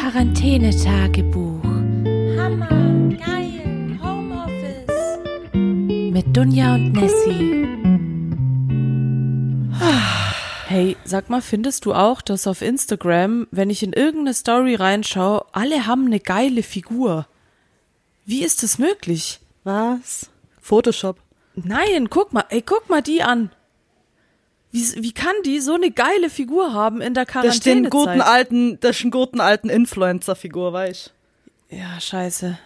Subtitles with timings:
[0.00, 2.68] Quarantänetagebuch Hammer,
[3.18, 5.20] geil, Homeoffice.
[5.52, 7.68] mit Dunja und Nessie.
[10.66, 15.44] Hey, sag mal, findest du auch, dass auf Instagram, wenn ich in irgendeine Story reinschaue,
[15.52, 17.26] alle haben eine geile Figur?
[18.24, 19.40] Wie ist das möglich?
[19.64, 20.30] Was?
[20.62, 21.18] Photoshop.
[21.56, 23.50] Nein, guck mal, ey, guck mal die an.
[24.72, 27.66] Wie, wie kann die so eine geile Figur haben in der Das Quarantänezeit?
[27.66, 31.12] ist den guten alten, das ist ein guten alten Influencer-Figur, weißt
[31.70, 32.58] Ja, scheiße.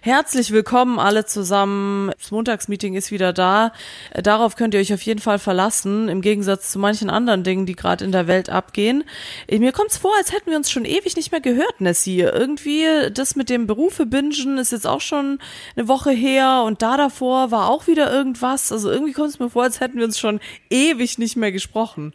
[0.00, 2.10] Herzlich willkommen alle zusammen.
[2.18, 3.72] Das Montagsmeeting ist wieder da.
[4.14, 7.76] Darauf könnt ihr euch auf jeden Fall verlassen, im Gegensatz zu manchen anderen Dingen, die
[7.76, 9.04] gerade in der Welt abgehen.
[9.46, 12.20] Äh, Mir kommt's vor, als hätten wir uns schon ewig nicht mehr gehört, Nessie.
[12.20, 15.38] Irgendwie das mit dem Berufe bingen ist jetzt auch schon
[15.76, 18.72] eine Woche her und da davor war auch wieder irgendwas.
[18.72, 22.14] Also irgendwie kommt es mir vor, als hätten wir uns schon ewig nicht mehr gesprochen.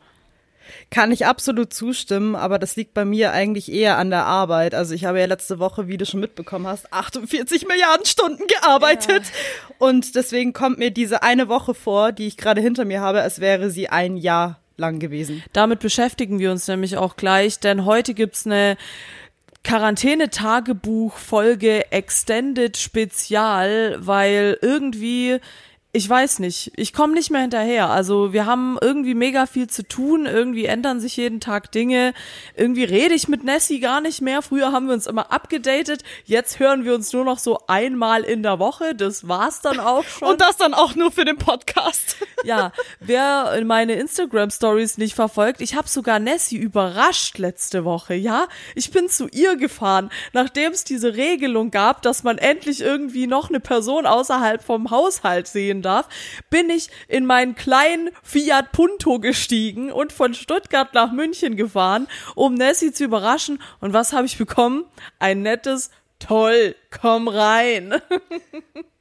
[0.89, 4.75] Kann ich absolut zustimmen, aber das liegt bei mir eigentlich eher an der Arbeit.
[4.75, 9.23] Also ich habe ja letzte Woche, wie du schon mitbekommen hast, 48 Milliarden Stunden gearbeitet.
[9.79, 13.39] Und deswegen kommt mir diese eine Woche vor, die ich gerade hinter mir habe, als
[13.39, 15.43] wäre sie ein Jahr lang gewesen.
[15.53, 18.77] Damit beschäftigen wir uns nämlich auch gleich, denn heute gibt's eine
[19.63, 25.39] Quarantäne-Tagebuch-Folge Extended Spezial, weil irgendwie,
[25.93, 27.89] ich weiß nicht, ich komme nicht mehr hinterher.
[27.89, 32.13] Also wir haben irgendwie mega viel zu tun, irgendwie ändern sich jeden Tag Dinge,
[32.55, 34.41] irgendwie rede ich mit Nessie gar nicht mehr.
[34.41, 38.43] Früher haben wir uns immer abgedatet, jetzt hören wir uns nur noch so einmal in
[38.43, 40.27] der Woche, das war's dann auch schon.
[40.27, 42.17] Und das dann auch nur für den Podcast.
[42.43, 48.47] Ja, wer meine Instagram Stories nicht verfolgt, ich habe sogar Nessie überrascht letzte Woche, ja?
[48.75, 53.49] Ich bin zu ihr gefahren, nachdem es diese Regelung gab, dass man endlich irgendwie noch
[53.49, 56.07] eine Person außerhalb vom Haushalt sehen darf,
[56.49, 62.53] bin ich in meinen kleinen Fiat Punto gestiegen und von Stuttgart nach München gefahren, um
[62.53, 63.61] Nessie zu überraschen.
[63.79, 64.85] Und was habe ich bekommen?
[65.19, 67.95] Ein nettes Toll, komm rein.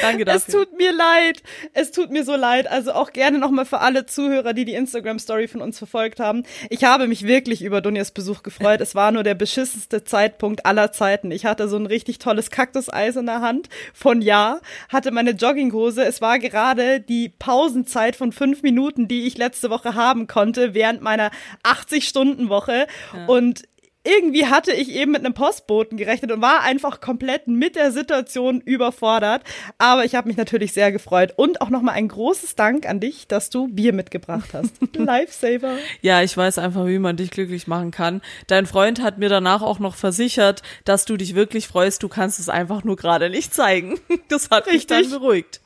[0.00, 0.38] Danke dafür.
[0.38, 1.42] Es tut mir leid.
[1.72, 2.70] Es tut mir so leid.
[2.70, 6.44] Also auch gerne nochmal für alle Zuhörer, die die Instagram-Story von uns verfolgt haben.
[6.70, 8.80] Ich habe mich wirklich über Dunjas Besuch gefreut.
[8.80, 11.30] Es war nur der beschissenste Zeitpunkt aller Zeiten.
[11.30, 16.04] Ich hatte so ein richtig tolles Kaktuseis in der Hand von Ja, hatte meine Jogginghose.
[16.04, 21.02] Es war gerade die Pausenzeit von fünf Minuten, die ich letzte Woche haben konnte während
[21.02, 21.30] meiner
[21.62, 22.86] 80-Stunden-Woche.
[23.26, 23.62] Und
[24.04, 28.60] irgendwie hatte ich eben mit einem Postboten gerechnet und war einfach komplett mit der Situation
[28.60, 29.42] überfordert.
[29.78, 31.32] Aber ich habe mich natürlich sehr gefreut.
[31.36, 34.74] Und auch nochmal ein großes Dank an dich, dass du Bier mitgebracht hast.
[34.96, 35.78] Lifesaver.
[36.02, 38.20] Ja, ich weiß einfach, wie man dich glücklich machen kann.
[38.46, 42.02] Dein Freund hat mir danach auch noch versichert, dass du dich wirklich freust.
[42.02, 43.98] Du kannst es einfach nur gerade nicht zeigen.
[44.28, 45.18] Das hat mich dann Richtig.
[45.18, 45.60] beruhigt.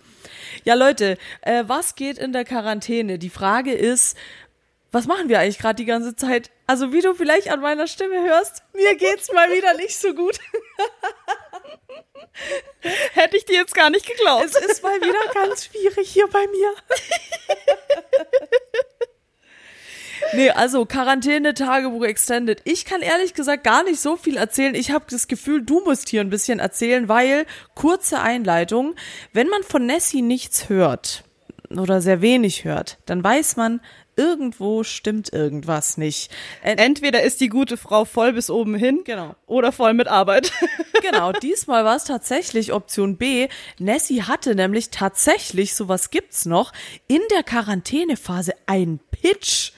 [0.64, 3.18] Ja, Leute, äh, was geht in der Quarantäne?
[3.18, 4.16] Die Frage ist,
[4.90, 6.50] was machen wir eigentlich gerade die ganze Zeit?
[6.66, 10.38] Also, wie du vielleicht an meiner Stimme hörst, mir geht's mal wieder nicht so gut.
[13.12, 14.44] Hätte ich dir jetzt gar nicht geglaubt.
[14.44, 16.72] Es ist mal wieder ganz schwierig hier bei mir.
[20.34, 22.60] Nee, also Quarantäne, Tagebuch Extended.
[22.64, 24.74] Ich kann ehrlich gesagt gar nicht so viel erzählen.
[24.74, 28.94] Ich habe das Gefühl, du musst hier ein bisschen erzählen, weil, kurze Einleitung,
[29.32, 31.24] wenn man von Nessie nichts hört
[31.70, 33.80] oder sehr wenig hört, dann weiß man,
[34.18, 36.30] irgendwo stimmt irgendwas nicht.
[36.62, 39.02] Äh, Entweder ist die gute Frau voll bis oben hin.
[39.04, 39.34] Genau.
[39.46, 40.52] Oder voll mit Arbeit.
[41.00, 43.46] Genau, diesmal war es tatsächlich Option B.
[43.78, 46.72] Nessie hatte nämlich tatsächlich, sowas gibt's noch,
[47.06, 49.70] in der Quarantänephase ein Pitch.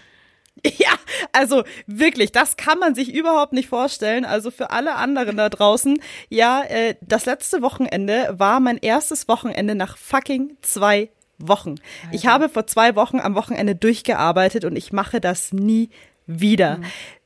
[0.64, 0.92] Ja,
[1.32, 4.24] also wirklich, das kann man sich überhaupt nicht vorstellen.
[4.24, 9.74] Also für alle anderen da draußen, ja, äh, das letzte Wochenende war mein erstes Wochenende
[9.74, 11.76] nach fucking zwei Wochen.
[12.12, 15.90] Ich habe vor zwei Wochen am Wochenende durchgearbeitet und ich mache das nie
[16.26, 16.80] wieder.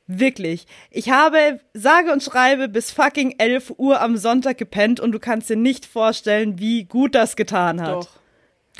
[0.07, 0.67] Wirklich.
[0.91, 5.49] Ich habe sage und schreibe bis fucking 11 Uhr am Sonntag gepennt und du kannst
[5.49, 8.03] dir nicht vorstellen, wie gut das getan hat.
[8.03, 8.09] Doch,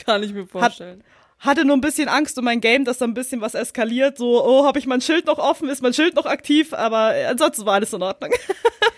[0.06, 1.04] kann ich mir vorstellen.
[1.40, 4.18] Hatte nur ein bisschen Angst um mein Game, dass da ein bisschen was eskaliert.
[4.18, 5.68] So, oh, habe ich mein Schild noch offen?
[5.68, 6.74] Ist mein Schild noch aktiv?
[6.74, 8.32] Aber ansonsten war alles in Ordnung.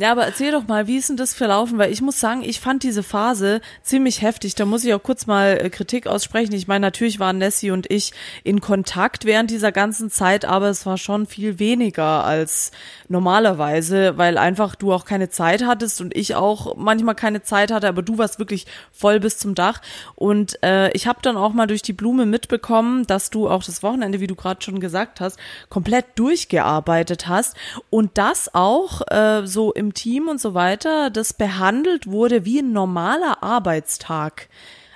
[0.00, 1.76] Ja, aber erzähl doch mal, wie ist denn das verlaufen?
[1.76, 4.54] Weil ich muss sagen, ich fand diese Phase ziemlich heftig.
[4.54, 6.54] Da muss ich auch kurz mal äh, Kritik aussprechen.
[6.54, 8.12] Ich meine, natürlich waren Nessie und ich
[8.44, 12.70] in Kontakt während dieser ganzen Zeit, aber es war schon viel weniger als
[13.08, 17.88] normalerweise, weil einfach du auch keine Zeit hattest und ich auch manchmal keine Zeit hatte,
[17.88, 19.82] aber du warst wirklich voll bis zum Dach.
[20.14, 23.82] Und äh, ich habe dann auch mal durch die Blume mitbekommen, dass du auch das
[23.82, 25.40] Wochenende, wie du gerade schon gesagt hast,
[25.70, 27.56] komplett durchgearbeitet hast
[27.90, 32.72] und das auch äh, so im Team und so weiter, das behandelt wurde wie ein
[32.72, 34.48] normaler Arbeitstag.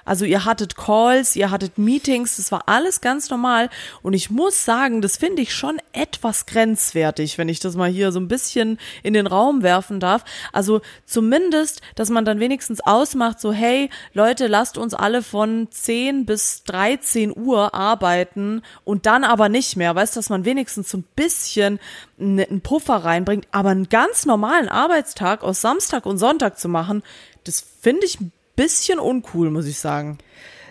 [0.04, 3.70] Also ihr hattet Calls, ihr hattet Meetings, das war alles ganz normal.
[4.02, 8.12] Und ich muss sagen, das finde ich schon etwas grenzwertig, wenn ich das mal hier
[8.12, 10.24] so ein bisschen in den Raum werfen darf.
[10.52, 16.26] Also zumindest, dass man dann wenigstens ausmacht, so hey Leute, lasst uns alle von 10
[16.26, 19.94] bis 13 Uhr arbeiten und dann aber nicht mehr.
[19.94, 21.78] Weißt, dass man wenigstens so ein bisschen
[22.18, 27.02] einen Puffer reinbringt, aber einen ganz normalen Arbeitstag aus Samstag und Sonntag zu machen,
[27.44, 30.18] das finde ich ein bisschen uncool, muss ich sagen.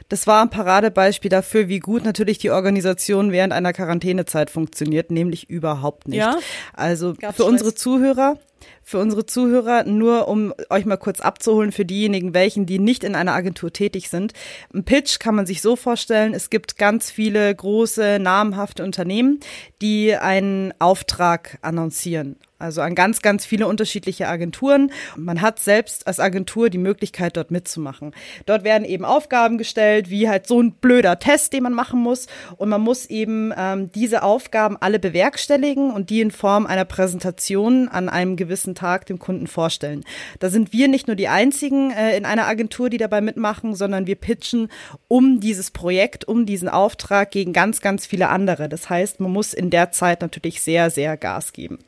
[0.09, 5.49] Das war ein Paradebeispiel dafür, wie gut natürlich die Organisation während einer Quarantänezeit funktioniert, nämlich
[5.49, 6.17] überhaupt nicht.
[6.17, 6.37] Ja?
[6.73, 8.37] Also Gab's für unsere Zuhörer,
[8.83, 13.15] für unsere Zuhörer, nur um euch mal kurz abzuholen, für diejenigen, welchen, die nicht in
[13.15, 14.33] einer Agentur tätig sind.
[14.73, 19.39] Ein Pitch kann man sich so vorstellen, es gibt ganz viele große, namhafte Unternehmen,
[19.81, 22.37] die einen Auftrag annoncieren.
[22.61, 24.91] Also an ganz, ganz viele unterschiedliche Agenturen.
[25.17, 28.13] Man hat selbst als Agentur die Möglichkeit, dort mitzumachen.
[28.45, 32.27] Dort werden eben Aufgaben gestellt, wie halt so ein blöder Test, den man machen muss.
[32.57, 37.87] Und man muss eben ähm, diese Aufgaben alle bewerkstelligen und die in Form einer Präsentation
[37.87, 40.03] an einem gewissen Tag dem Kunden vorstellen.
[40.39, 44.07] Da sind wir nicht nur die einzigen äh, in einer Agentur, die dabei mitmachen, sondern
[44.07, 44.69] wir pitchen
[45.07, 48.69] um dieses Projekt, um diesen Auftrag gegen ganz, ganz viele andere.
[48.69, 51.79] Das heißt, man muss in der Zeit natürlich sehr, sehr Gas geben.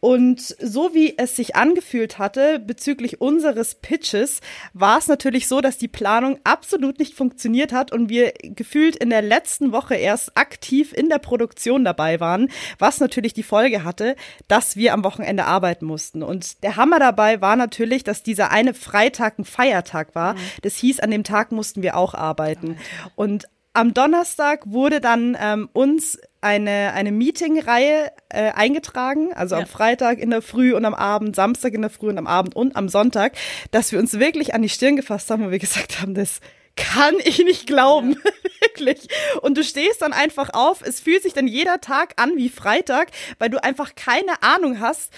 [0.00, 4.40] Und so wie es sich angefühlt hatte bezüglich unseres Pitches,
[4.72, 9.10] war es natürlich so, dass die Planung absolut nicht funktioniert hat und wir gefühlt in
[9.10, 12.48] der letzten Woche erst aktiv in der Produktion dabei waren,
[12.78, 14.14] was natürlich die Folge hatte,
[14.46, 16.22] dass wir am Wochenende arbeiten mussten.
[16.22, 20.34] Und der Hammer dabei war natürlich, dass dieser eine Freitag ein Feiertag war.
[20.34, 20.38] Mhm.
[20.62, 22.76] Das hieß, an dem Tag mussten wir auch arbeiten.
[23.16, 29.62] Und am Donnerstag wurde dann ähm, uns eine, eine Meeting-Reihe äh, eingetragen, also ja.
[29.62, 32.54] am Freitag in der Früh und am Abend, Samstag in der Früh und am Abend
[32.54, 33.32] und am Sonntag,
[33.70, 36.40] dass wir uns wirklich an die Stirn gefasst haben und wir gesagt haben, das
[36.76, 38.30] kann ich nicht glauben, ja.
[38.60, 39.08] wirklich.
[39.42, 43.10] Und du stehst dann einfach auf, es fühlt sich dann jeder Tag an wie Freitag,
[43.38, 45.12] weil du einfach keine Ahnung hast,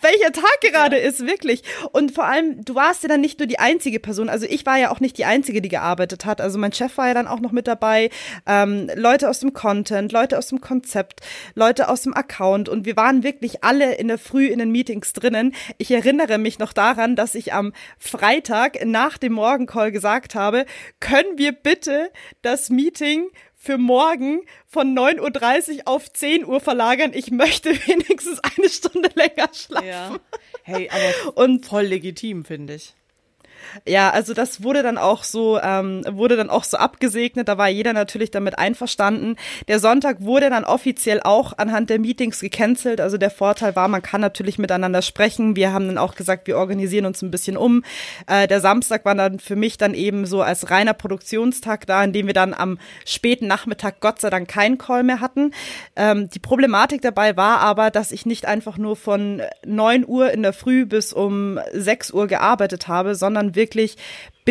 [0.00, 1.08] welcher Tag gerade ja.
[1.08, 1.62] ist, wirklich.
[1.92, 4.28] Und vor allem, du warst ja dann nicht nur die einzige Person.
[4.28, 6.40] Also ich war ja auch nicht die einzige, die gearbeitet hat.
[6.40, 8.10] Also mein Chef war ja dann auch noch mit dabei.
[8.46, 11.20] Ähm, Leute aus dem Content, Leute aus dem Konzept,
[11.54, 12.68] Leute aus dem Account.
[12.68, 15.54] Und wir waren wirklich alle in der Früh in den Meetings drinnen.
[15.78, 20.66] Ich erinnere mich noch daran, dass ich am Freitag nach dem Morgencall gesagt habe,
[21.00, 22.10] können wir bitte
[22.42, 23.26] das Meeting
[23.62, 27.12] für morgen von 9.30 Uhr auf 10 Uhr verlagern.
[27.12, 29.86] Ich möchte wenigstens eine Stunde länger schlafen.
[29.86, 30.16] Ja.
[30.62, 32.94] Hey, aber und voll legitim, finde ich.
[33.86, 37.48] Ja, also das wurde dann auch so, ähm, wurde dann auch so abgesegnet.
[37.48, 39.36] Da war jeder natürlich damit einverstanden.
[39.68, 43.00] Der Sonntag wurde dann offiziell auch anhand der Meetings gecancelt.
[43.00, 45.56] Also der Vorteil war, man kann natürlich miteinander sprechen.
[45.56, 47.84] Wir haben dann auch gesagt, wir organisieren uns ein bisschen um.
[48.26, 52.12] Äh, der Samstag war dann für mich dann eben so als reiner Produktionstag da, in
[52.12, 55.52] dem wir dann am späten Nachmittag Gott sei Dank keinen Call mehr hatten.
[55.96, 60.42] Ähm, die Problematik dabei war aber, dass ich nicht einfach nur von neun Uhr in
[60.42, 63.96] der Früh bis um sechs Uhr gearbeitet habe, sondern wirklich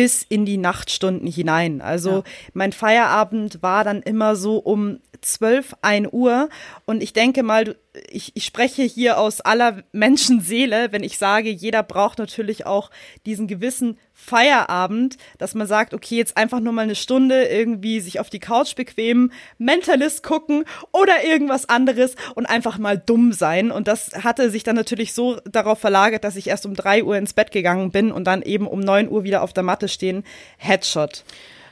[0.00, 1.82] bis in die Nachtstunden hinein.
[1.82, 2.22] Also ja.
[2.54, 6.48] mein Feierabend war dann immer so um 12, 1 Uhr.
[6.86, 7.76] Und ich denke mal,
[8.08, 12.90] ich, ich spreche hier aus aller Menschenseele, wenn ich sage, jeder braucht natürlich auch
[13.26, 18.20] diesen gewissen Feierabend, dass man sagt, okay, jetzt einfach nur mal eine Stunde irgendwie sich
[18.20, 23.70] auf die Couch bequemen, Mentalist gucken oder irgendwas anderes und einfach mal dumm sein.
[23.70, 27.16] Und das hatte sich dann natürlich so darauf verlagert, dass ich erst um drei Uhr
[27.16, 30.24] ins Bett gegangen bin und dann eben um neun Uhr wieder auf der Matte stehen.
[30.58, 31.24] Headshot.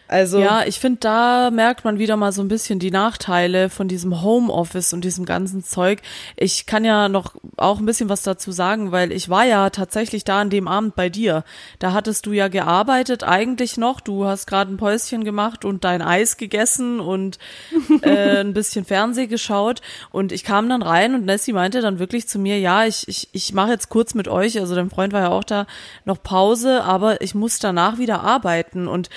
[0.08, 3.88] Also ja, ich finde, da merkt man wieder mal so ein bisschen die Nachteile von
[3.88, 6.00] diesem Homeoffice und diesem ganzen Zeug.
[6.36, 10.24] Ich kann ja noch auch ein bisschen was dazu sagen, weil ich war ja tatsächlich
[10.24, 11.44] da an dem Abend bei dir.
[11.78, 14.00] Da hattest du ja gearbeitet eigentlich noch.
[14.00, 17.38] Du hast gerade ein Päuschen gemacht und dein Eis gegessen und
[18.02, 19.82] äh, ein bisschen Fernseh geschaut.
[20.10, 23.28] Und ich kam dann rein und Nessie meinte dann wirklich zu mir, ja, ich, ich,
[23.32, 25.66] ich mache jetzt kurz mit euch, also dein Freund war ja auch da,
[26.06, 28.88] noch Pause, aber ich muss danach wieder arbeiten.
[28.88, 29.10] Und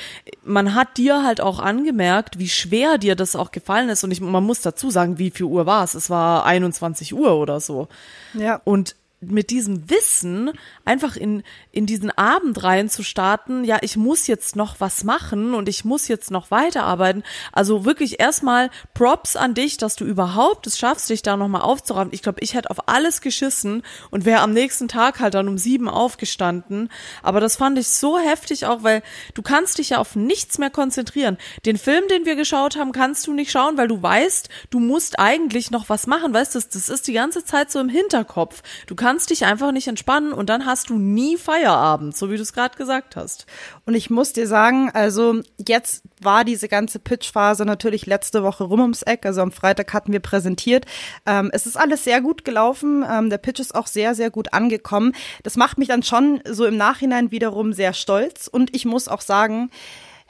[0.44, 4.04] man hat hat dir halt auch angemerkt, wie schwer dir das auch gefallen ist.
[4.04, 5.94] Und ich, man muss dazu sagen, wie viel Uhr war es?
[5.94, 7.88] Es war 21 Uhr oder so.
[8.34, 8.60] Ja.
[8.64, 10.51] Und mit diesem Wissen
[10.84, 15.54] einfach in, in diesen Abend rein zu starten, ja, ich muss jetzt noch was machen
[15.54, 17.24] und ich muss jetzt noch weiterarbeiten.
[17.51, 22.13] Also wirklich erstmal Props an dich, dass du überhaupt es schaffst, dich da nochmal aufzuraffen.
[22.13, 25.60] Ich glaube, ich hätte auf alles geschissen und wäre am nächsten Tag halt dann um
[25.60, 26.90] sieben aufgestanden.
[27.22, 29.04] Aber das fand ich so heftig auch, weil
[29.36, 31.38] du kannst dich ja auf nichts mehr konzentrieren.
[31.68, 35.20] Den Film, den wir geschaut haben, kannst du nicht schauen, weil du weißt, du musst
[35.20, 38.63] eigentlich noch was machen, weißt du, das, das ist die ganze Zeit so im Hinterkopf.
[38.88, 42.38] Du kannst kannst dich einfach nicht entspannen und dann hast du nie Feierabend, so wie
[42.38, 43.46] du es gerade gesagt hast.
[43.86, 48.80] Und ich muss dir sagen, also jetzt war diese ganze Pitch-Phase natürlich letzte Woche rum
[48.80, 49.25] ums Eck.
[49.25, 50.86] Also am Freitag hatten wir präsentiert.
[51.25, 53.03] Ähm, es ist alles sehr gut gelaufen.
[53.06, 55.12] Ähm, der Pitch ist auch sehr, sehr gut angekommen.
[55.44, 58.48] Das macht mich dann schon so im Nachhinein wiederum sehr stolz.
[58.48, 59.72] Und ich muss auch sagen,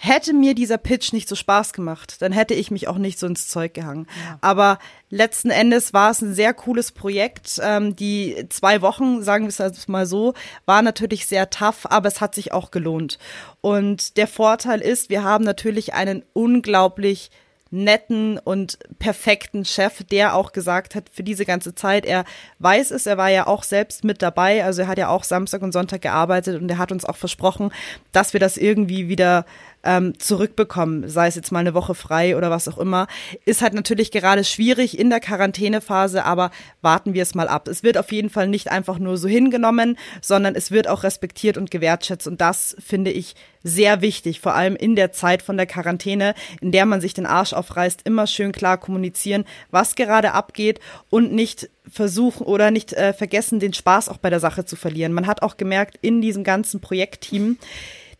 [0.04, 3.28] Hätte mir dieser Pitch nicht so Spaß gemacht, dann hätte ich mich auch nicht so
[3.28, 4.08] ins Zeug gehangen.
[4.26, 4.40] Ja.
[4.42, 4.80] Aber
[5.12, 7.62] letzten Endes war es ein sehr cooles Projekt.
[7.62, 10.34] Ähm, die zwei Wochen, sagen wir es mal so,
[10.66, 13.20] war natürlich sehr tough, aber es hat sich auch gelohnt.
[13.62, 17.30] Und der Vorteil ist, wir haben natürlich einen unglaublich
[17.72, 22.26] netten und perfekten Chef, der auch gesagt hat, für diese ganze Zeit, er
[22.60, 25.62] weiß es, er war ja auch selbst mit dabei, also er hat ja auch Samstag
[25.62, 27.72] und Sonntag gearbeitet und er hat uns auch versprochen,
[28.12, 29.46] dass wir das irgendwie wieder
[29.84, 33.08] ähm, zurückbekommen, sei es jetzt mal eine Woche frei oder was auch immer,
[33.46, 37.68] ist halt natürlich gerade schwierig in der Quarantänephase, aber warten wir es mal ab.
[37.68, 41.58] Es wird auf jeden Fall nicht einfach nur so hingenommen, sondern es wird auch respektiert
[41.58, 45.68] und gewertschätzt und das finde ich sehr wichtig, vor allem in der Zeit von der
[45.68, 50.80] Quarantäne, in der man sich den Arsch aufreißt, immer schön klar kommunizieren, was gerade abgeht
[51.10, 55.14] und nicht versuchen oder nicht äh, vergessen, den Spaß auch bei der Sache zu verlieren.
[55.14, 57.58] Man hat auch gemerkt, in diesem ganzen Projektteam,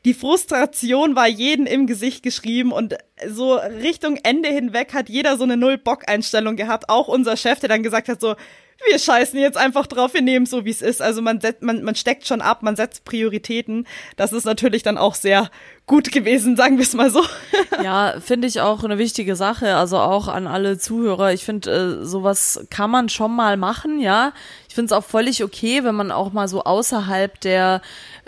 [0.06, 2.96] die Frustration war jeden im Gesicht geschrieben und
[3.28, 6.90] so Richtung Ende hinweg hat jeder so eine Null-Bock-Einstellung gehabt.
[6.90, 8.36] Auch unser Chef, der dann gesagt hat so,
[8.90, 11.02] wir scheißen jetzt einfach drauf, wir nehmen so, wie es ist.
[11.02, 13.86] Also man, setzt, man, man steckt schon ab, man setzt Prioritäten.
[14.16, 15.50] Das ist natürlich dann auch sehr
[15.86, 17.24] gut gewesen, sagen wir es mal so.
[17.84, 19.76] ja, finde ich auch eine wichtige Sache.
[19.76, 21.34] Also auch an alle Zuhörer.
[21.34, 24.34] Ich finde, äh, sowas kann man schon mal machen, ja.
[24.72, 27.82] Ich finde es auch völlig okay, wenn man auch mal so außerhalb der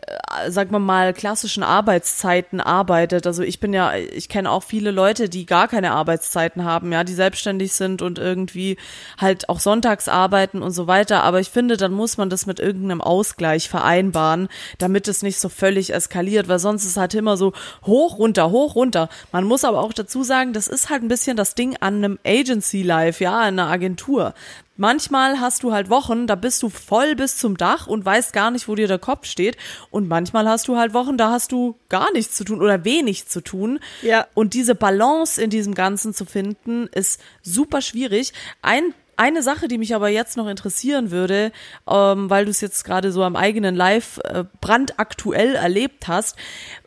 [0.08, 3.26] äh, sag mal mal, klassischen Arbeitszeiten arbeitet.
[3.28, 7.06] Also ich bin ja, ich kenne auch viele Leute, die gar keine Arbeitszeiten haben, ja,
[7.06, 8.76] die selbstständig sind und irgendwie
[9.18, 11.24] halt auch sonntags arbeiten und so weiter.
[11.24, 15.48] Aber ich finde, dann muss man das mit irgendeinem Ausgleich vereinbaren, damit es nicht so
[15.48, 17.54] völlig eskaliert, weil sonst ist halt immer so
[17.86, 19.08] hoch, runter, hoch, runter.
[19.32, 22.20] Man muss aber auch dazu sagen, das ist halt ein bisschen das Ding an einem
[22.26, 24.34] Agency Life, ja, in einer Agentur.
[24.76, 28.50] Manchmal hast du halt Wochen, da bist du voll bis zum Dach und weißt gar
[28.50, 29.56] nicht, wo dir der Kopf steht.
[29.92, 33.28] Und manchmal hast du halt Wochen, da hast du gar nichts zu tun oder wenig
[33.28, 33.80] zu tun.
[34.02, 34.28] Ja.
[34.34, 38.34] Und diese Balance in diesem Ganzen zu finden, ist super schwierig.
[38.64, 41.52] Ein eine Sache, die mich aber jetzt noch interessieren würde,
[41.90, 46.36] ähm, weil du es jetzt gerade so am eigenen Live äh, brandaktuell erlebt hast.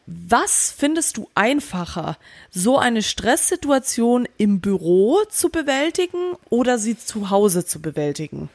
[0.06, 2.16] Was findest du einfacher,
[2.50, 8.49] so eine Stresssituation im Büro zu bewältigen oder sie zu Hause zu bewältigen?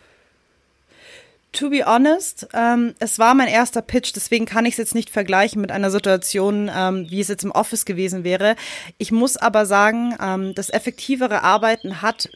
[1.54, 5.10] To be honest, ähm, es war mein erster Pitch, deswegen kann ich es jetzt nicht
[5.10, 8.56] vergleichen mit einer Situation, ähm, wie es jetzt im Office gewesen wäre.
[8.98, 12.30] Ich muss aber sagen, ähm, das effektivere Arbeiten hat,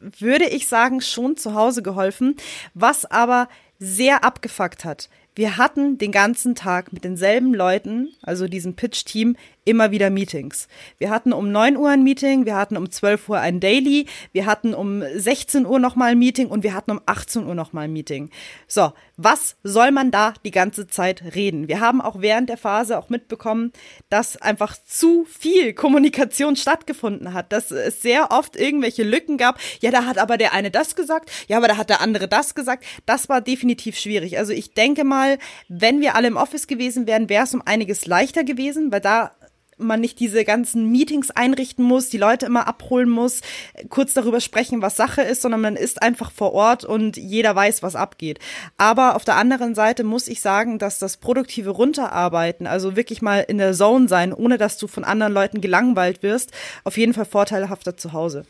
[0.00, 2.36] würde ich sagen, schon zu Hause geholfen,
[2.74, 3.48] was aber
[3.78, 5.08] sehr abgefuckt hat.
[5.34, 9.36] Wir hatten den ganzen Tag mit denselben Leuten, also diesem Pitch-Team,
[9.66, 10.68] immer wieder Meetings.
[10.96, 14.46] Wir hatten um 9 Uhr ein Meeting, wir hatten um 12 Uhr ein Daily, wir
[14.46, 17.92] hatten um 16 Uhr nochmal ein Meeting und wir hatten um 18 Uhr nochmal ein
[17.92, 18.30] Meeting.
[18.68, 21.68] So, was soll man da die ganze Zeit reden?
[21.68, 23.72] Wir haben auch während der Phase auch mitbekommen,
[24.08, 29.58] dass einfach zu viel Kommunikation stattgefunden hat, dass es sehr oft irgendwelche Lücken gab.
[29.80, 32.54] Ja, da hat aber der eine das gesagt, ja, aber da hat der andere das
[32.54, 32.84] gesagt.
[33.04, 34.38] Das war definitiv schwierig.
[34.38, 38.06] Also ich denke mal, wenn wir alle im Office gewesen wären, wäre es um einiges
[38.06, 39.32] leichter gewesen, weil da
[39.78, 43.40] man nicht diese ganzen Meetings einrichten muss, die Leute immer abholen muss,
[43.88, 47.82] kurz darüber sprechen, was Sache ist, sondern man ist einfach vor Ort und jeder weiß,
[47.82, 48.38] was abgeht.
[48.78, 53.40] Aber auf der anderen Seite muss ich sagen, dass das produktive Runterarbeiten, also wirklich mal
[53.40, 56.52] in der Zone sein, ohne dass du von anderen Leuten gelangweilt wirst,
[56.84, 58.46] auf jeden Fall vorteilhafter zu Hause.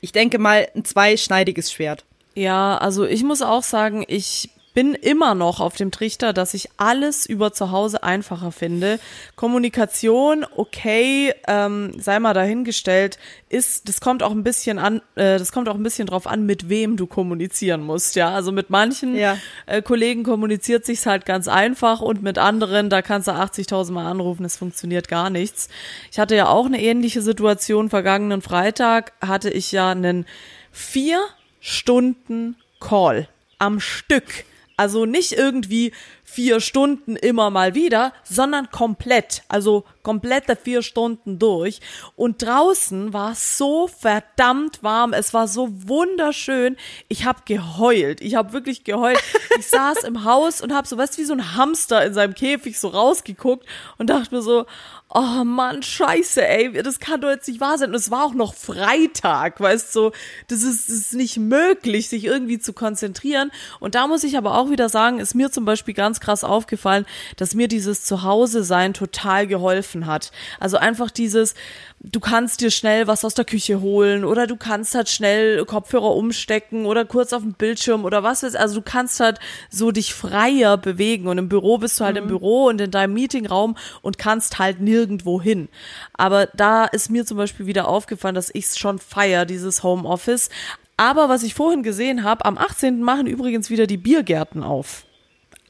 [0.00, 2.04] Ich denke mal, ein zweischneidiges Schwert.
[2.34, 6.68] Ja, also ich muss auch sagen, ich bin immer noch auf dem Trichter, dass ich
[6.76, 9.00] alles über zu Hause einfacher finde.
[9.34, 13.18] Kommunikation, okay, ähm, sei mal dahingestellt,
[13.48, 16.44] ist, das kommt auch ein bisschen an, äh, das kommt auch ein bisschen drauf an,
[16.44, 18.28] mit wem du kommunizieren musst, ja.
[18.28, 19.38] Also mit manchen ja.
[19.64, 24.04] äh, Kollegen kommuniziert sich's halt ganz einfach und mit anderen, da kannst du 80.000 Mal
[24.04, 25.70] anrufen, es funktioniert gar nichts.
[26.12, 30.26] Ich hatte ja auch eine ähnliche Situation vergangenen Freitag, hatte ich ja einen
[30.70, 31.22] vier
[31.60, 33.26] Stunden Call
[33.58, 34.44] am Stück
[34.76, 35.92] also nicht irgendwie
[36.28, 39.42] vier Stunden immer mal wieder, sondern komplett.
[39.48, 41.80] Also komplette vier Stunden durch.
[42.16, 45.12] Und draußen war es so verdammt warm.
[45.12, 46.76] Es war so wunderschön.
[47.08, 48.20] Ich habe geheult.
[48.20, 49.22] Ich habe wirklich geheult.
[49.58, 52.78] Ich saß im Haus und habe so, weißt wie so ein Hamster in seinem Käfig
[52.78, 53.64] so rausgeguckt
[53.96, 54.66] und dachte mir so,
[55.14, 57.90] oh Mann, scheiße, ey, das kann doch jetzt nicht wahr sein.
[57.90, 60.12] Und es war auch noch Freitag, weißt du, so,
[60.48, 63.50] das ist, das ist nicht möglich, sich irgendwie zu konzentrieren.
[63.80, 67.06] Und da muss ich aber auch wieder sagen, ist mir zum Beispiel ganz krass aufgefallen,
[67.36, 70.32] dass mir dieses Zuhause-Sein total geholfen hat.
[70.60, 71.54] Also einfach dieses,
[72.00, 76.14] du kannst dir schnell was aus der Küche holen oder du kannst halt schnell Kopfhörer
[76.14, 78.56] umstecken oder kurz auf den Bildschirm oder was ist.
[78.56, 79.38] Also du kannst halt
[79.70, 82.22] so dich freier bewegen und im Büro bist du halt mhm.
[82.22, 85.68] im Büro und in deinem Meetingraum und kannst halt nirgendwo hin.
[86.12, 90.50] Aber da ist mir zum Beispiel wieder aufgefallen, dass ich es schon feier, dieses Homeoffice.
[90.96, 93.02] Aber was ich vorhin gesehen habe, am 18.
[93.02, 95.05] machen übrigens wieder die Biergärten auf.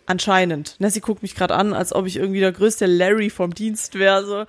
[0.09, 0.77] Anscheinend.
[0.79, 4.25] Nessie guckt mich gerade an, als ob ich irgendwie der größte Larry vom Dienst wäre.
[4.25, 4.45] So.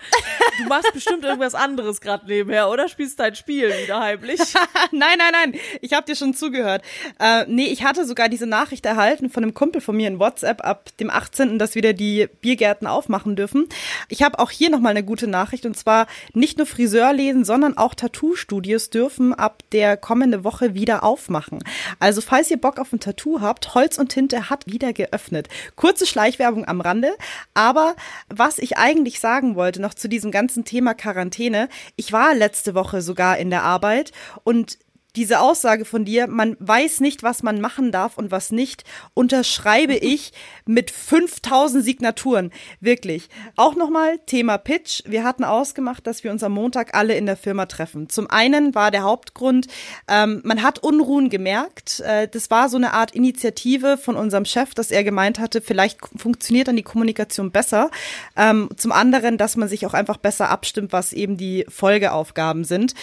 [0.59, 2.87] Du machst bestimmt irgendwas anderes gerade nebenher, oder?
[2.87, 4.39] Spielst dein Spiel wieder heimlich?
[4.91, 5.59] nein, nein, nein.
[5.81, 6.83] Ich habe dir schon zugehört.
[7.19, 10.63] Äh, nee, ich hatte sogar diese Nachricht erhalten von einem Kumpel von mir in WhatsApp
[10.63, 13.67] ab dem 18., dass wieder die Biergärten aufmachen dürfen.
[14.09, 17.95] Ich habe auch hier nochmal eine gute Nachricht und zwar nicht nur Friseurläden, sondern auch
[17.95, 21.63] Tattoo-Studios dürfen ab der kommende Woche wieder aufmachen.
[21.99, 25.46] Also falls ihr Bock auf ein Tattoo habt, Holz und Tinte hat wieder geöffnet.
[25.75, 27.15] Kurze Schleichwerbung am Rande,
[27.53, 27.95] aber
[28.29, 33.01] was ich eigentlich sagen wollte noch zu diesem ganzen Thema Quarantäne, ich war letzte Woche
[33.01, 34.11] sogar in der Arbeit
[34.43, 34.77] und
[35.17, 38.83] diese Aussage von dir, man weiß nicht, was man machen darf und was nicht,
[39.15, 40.31] unterschreibe ich
[40.65, 42.51] mit 5000 Signaturen.
[42.79, 43.29] Wirklich.
[43.55, 45.01] Auch nochmal Thema Pitch.
[45.05, 48.09] Wir hatten ausgemacht, dass wir uns am Montag alle in der Firma treffen.
[48.09, 49.67] Zum einen war der Hauptgrund,
[50.07, 51.99] ähm, man hat Unruhen gemerkt.
[52.01, 55.99] Äh, das war so eine Art Initiative von unserem Chef, dass er gemeint hatte, vielleicht
[56.15, 57.89] funktioniert dann die Kommunikation besser.
[58.35, 62.93] Ähm, zum anderen, dass man sich auch einfach besser abstimmt, was eben die Folgeaufgaben sind.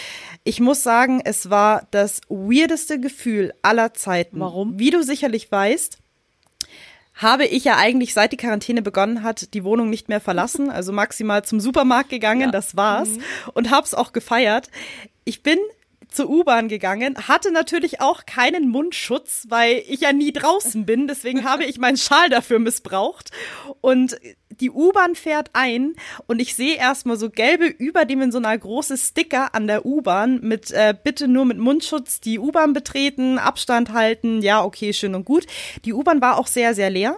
[0.45, 4.39] Ich muss sagen, es war das das weirdeste Gefühl aller Zeiten.
[4.39, 4.77] Warum?
[4.77, 5.97] Wie du sicherlich weißt,
[7.15, 10.91] habe ich ja eigentlich seit die Quarantäne begonnen hat, die Wohnung nicht mehr verlassen, also
[10.91, 12.51] maximal zum Supermarkt gegangen, ja.
[12.51, 13.21] das war's mhm.
[13.53, 14.69] und hab's auch gefeiert.
[15.23, 15.57] Ich bin
[16.15, 21.43] zur U-Bahn gegangen, hatte natürlich auch keinen Mundschutz, weil ich ja nie draußen bin, deswegen
[21.43, 23.31] habe ich meinen Schal dafür missbraucht
[23.81, 24.17] und
[24.61, 25.95] die U-Bahn fährt ein
[26.27, 31.27] und ich sehe erstmal so gelbe überdimensional große Sticker an der U-Bahn mit äh, bitte
[31.27, 35.45] nur mit Mundschutz die U-Bahn betreten, Abstand halten, ja, okay, schön und gut.
[35.83, 37.17] Die U-Bahn war auch sehr, sehr leer.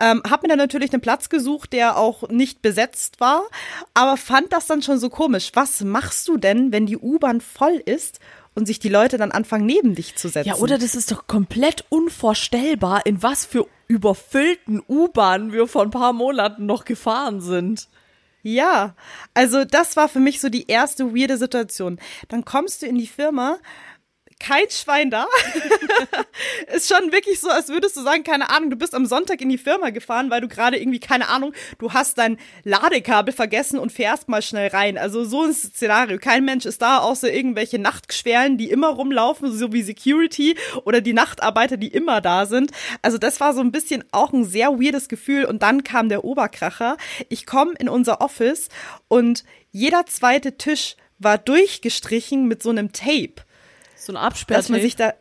[0.00, 3.42] Ähm, hab mir dann natürlich einen Platz gesucht, der auch nicht besetzt war,
[3.92, 5.50] aber fand das dann schon so komisch.
[5.54, 8.18] Was machst du denn, wenn die U-Bahn voll ist
[8.54, 10.48] und sich die Leute dann anfangen, neben dich zu setzen?
[10.48, 15.90] Ja, oder das ist doch komplett unvorstellbar, in was für überfüllten U-Bahnen wir vor ein
[15.90, 17.88] paar Monaten noch gefahren sind.
[18.42, 18.94] Ja,
[19.34, 21.98] also das war für mich so die erste weirde Situation.
[22.28, 23.58] Dann kommst du in die Firma
[24.40, 25.26] kein Schwein da.
[26.74, 29.50] ist schon wirklich so, als würdest du sagen, keine Ahnung, du bist am Sonntag in
[29.50, 33.92] die Firma gefahren, weil du gerade irgendwie, keine Ahnung, du hast dein Ladekabel vergessen und
[33.92, 34.98] fährst mal schnell rein.
[34.98, 36.18] Also so ein Szenario.
[36.18, 41.12] Kein Mensch ist da, außer irgendwelche Nachtgeschwären, die immer rumlaufen, so wie Security oder die
[41.12, 42.72] Nachtarbeiter, die immer da sind.
[43.02, 45.44] Also das war so ein bisschen auch ein sehr weirdes Gefühl.
[45.44, 46.96] Und dann kam der Oberkracher.
[47.28, 48.68] Ich komme in unser Office
[49.08, 53.42] und jeder zweite Tisch war durchgestrichen mit so einem Tape.
[54.00, 54.56] So ein Absperr.
[54.56, 55.14] Dass man sich da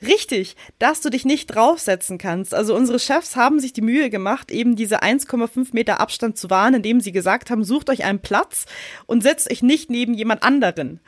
[0.00, 2.54] Richtig, dass du dich nicht draufsetzen kannst.
[2.54, 6.74] Also unsere Chefs haben sich die Mühe gemacht, eben diese 1,5 Meter Abstand zu wahren,
[6.74, 8.66] indem sie gesagt haben, sucht euch einen Platz
[9.06, 11.00] und setzt euch nicht neben jemand anderen.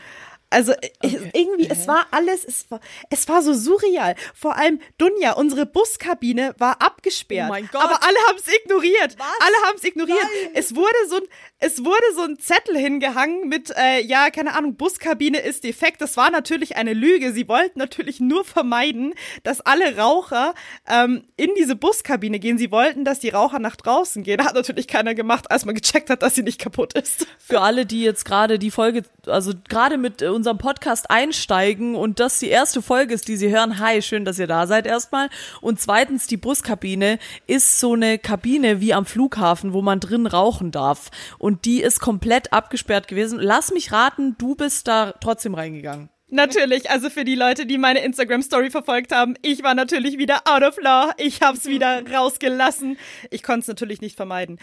[0.50, 1.30] Also äh, okay.
[1.32, 4.16] irgendwie, es war alles, es war, es war so surreal.
[4.34, 7.48] Vor allem Dunja, unsere Buskabine war abgesperrt.
[7.48, 7.82] Oh mein Gott.
[7.82, 9.16] Aber alle haben es ignoriert.
[9.16, 9.26] Was?
[9.40, 10.18] Alle haben es ignoriert.
[10.18, 10.50] Nein.
[10.54, 11.22] Es wurde so ein,
[11.60, 16.00] es wurde so ein Zettel hingehangen mit, äh, ja, keine Ahnung, Buskabine ist defekt.
[16.00, 17.32] Das war natürlich eine Lüge.
[17.32, 20.54] Sie wollten natürlich nur vermeiden, dass alle Raucher
[20.88, 22.58] ähm, in diese Buskabine gehen.
[22.58, 24.44] Sie wollten, dass die Raucher nach draußen gehen.
[24.44, 27.26] Hat natürlich keiner gemacht, als man gecheckt hat, dass sie nicht kaputt ist.
[27.38, 32.18] Für alle, die jetzt gerade die Folge, also gerade mit äh, unserem Podcast einsteigen und
[32.18, 35.28] das die erste Folge ist, die sie hören, hi, schön, dass ihr da seid erstmal.
[35.60, 40.70] Und zweitens, die Buskabine ist so eine Kabine wie am Flughafen, wo man drin rauchen
[40.70, 41.10] darf.
[41.38, 43.38] Und die ist komplett abgesperrt gewesen.
[43.38, 46.08] Lass mich raten, du bist da trotzdem reingegangen.
[46.30, 50.42] Natürlich, also für die Leute, die meine Instagram Story verfolgt haben, ich war natürlich wieder
[50.46, 51.12] out of law.
[51.18, 52.96] Ich hab's wieder rausgelassen.
[53.30, 54.58] Ich konnte es natürlich nicht vermeiden.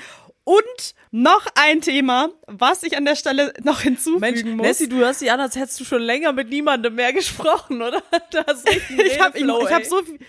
[0.47, 4.65] Und noch ein Thema, was ich an der Stelle noch hinzufügen Mensch, muss.
[4.65, 8.01] Nessie, du hörst dich an, als hättest du schon länger mit niemandem mehr gesprochen, oder?
[8.31, 10.19] ich habe hab so viel,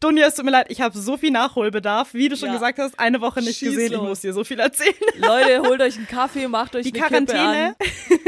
[0.00, 2.12] Dunja, es tut mir leid, ich habe so viel Nachholbedarf.
[2.12, 2.54] Wie du schon Ja.
[2.54, 4.06] gesagt hast, eine Woche nicht Schieß gesehen, ich los.
[4.08, 4.94] muss dir so viel erzählen.
[5.16, 6.92] Leute, holt euch einen Kaffee, macht euch Die.
[6.92, 7.74] Quarantäne,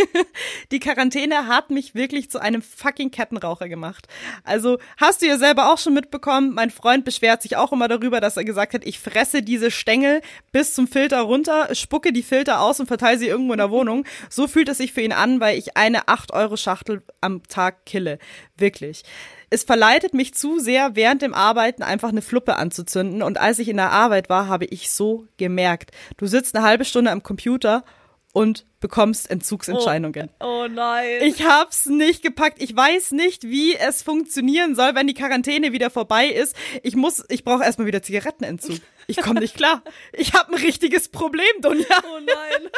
[0.72, 4.06] die Quarantäne hat mich wirklich zu einem fucking Kettenraucher gemacht.
[4.44, 8.20] Also hast du ja selber auch schon mitbekommen, mein Freund beschwert sich auch immer darüber,
[8.20, 12.60] dass er gesagt hat, ich fresse diese Stängel bis zum Filter runter, spucke die Filter
[12.62, 14.06] aus und verteile sie irgendwo in der Wohnung.
[14.30, 18.18] So fühlt es sich für ihn an, weil ich eine 8-Euro-Schachtel am Tag kille.
[18.56, 19.02] Wirklich.
[19.50, 23.22] Es verleitet mich zu sehr, während dem Arbeiten einfach eine Fluppe anzuzünden.
[23.22, 26.84] Und als ich in der Arbeit war, habe ich so gemerkt, du sitzt eine halbe
[26.84, 27.84] Stunde am Computer
[28.32, 30.30] und bekommst Entzugsentscheidungen.
[30.40, 31.22] Oh nein.
[31.22, 32.62] Ich hab's nicht gepackt.
[32.62, 36.54] Ich weiß nicht, wie es funktionieren soll, wenn die Quarantäne wieder vorbei ist.
[36.82, 38.80] Ich muss, ich brauche erstmal wieder Zigarettenentzug.
[39.10, 39.82] Ich komme nicht klar.
[40.12, 42.02] Ich habe ein richtiges Problem, Dunja.
[42.04, 42.70] oh nein.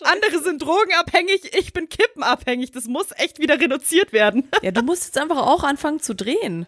[0.00, 2.72] Andere sind drogenabhängig, ich bin kippenabhängig.
[2.72, 4.48] Das muss echt wieder reduziert werden.
[4.62, 6.66] Ja, du musst jetzt einfach auch anfangen zu drehen.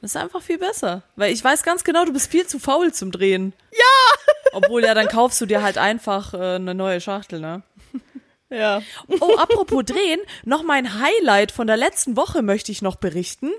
[0.00, 1.02] Das ist einfach viel besser.
[1.14, 3.52] Weil ich weiß ganz genau, du bist viel zu faul zum Drehen.
[3.70, 4.32] Ja!
[4.52, 7.62] Obwohl, ja, dann kaufst du dir halt einfach äh, eine neue Schachtel, ne?
[8.50, 8.82] Ja.
[9.20, 13.50] Oh, apropos drehen, noch mein Highlight von der letzten Woche möchte ich noch berichten.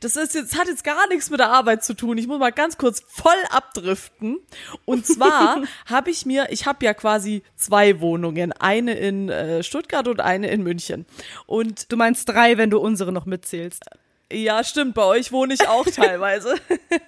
[0.00, 2.18] Das ist jetzt, hat jetzt gar nichts mit der Arbeit zu tun.
[2.18, 4.38] Ich muss mal ganz kurz voll abdriften.
[4.84, 10.08] Und zwar habe ich mir, ich habe ja quasi zwei Wohnungen, eine in äh, Stuttgart
[10.08, 11.06] und eine in München.
[11.46, 13.84] Und Du meinst drei, wenn du unsere noch mitzählst.
[14.32, 16.54] Ja, stimmt, bei euch wohne ich auch teilweise.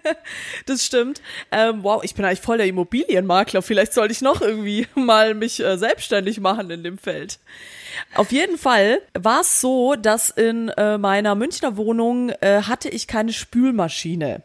[0.66, 1.20] das stimmt.
[1.50, 3.62] Ähm, wow, ich bin eigentlich voll der Immobilienmakler.
[3.62, 7.38] Vielleicht sollte ich noch irgendwie mal mich äh, selbstständig machen in dem Feld.
[8.14, 13.06] Auf jeden Fall war es so, dass in äh, meiner Münchner Wohnung äh, hatte ich
[13.06, 14.42] keine Spülmaschine.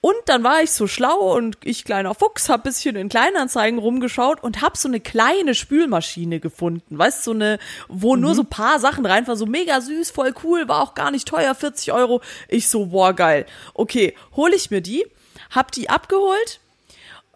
[0.00, 4.42] Und dann war ich so schlau und ich kleiner Fuchs hab bisschen in Kleinanzeigen rumgeschaut
[4.42, 6.98] und hab so eine kleine Spülmaschine gefunden.
[6.98, 10.34] Weißt du, so eine, wo nur so paar Sachen rein waren, so mega süß, voll
[10.44, 12.19] cool, war auch gar nicht teuer, 40 Euro.
[12.48, 13.46] Ich so, boah, geil.
[13.74, 15.06] Okay, hole ich mir die,
[15.50, 16.60] hab die abgeholt,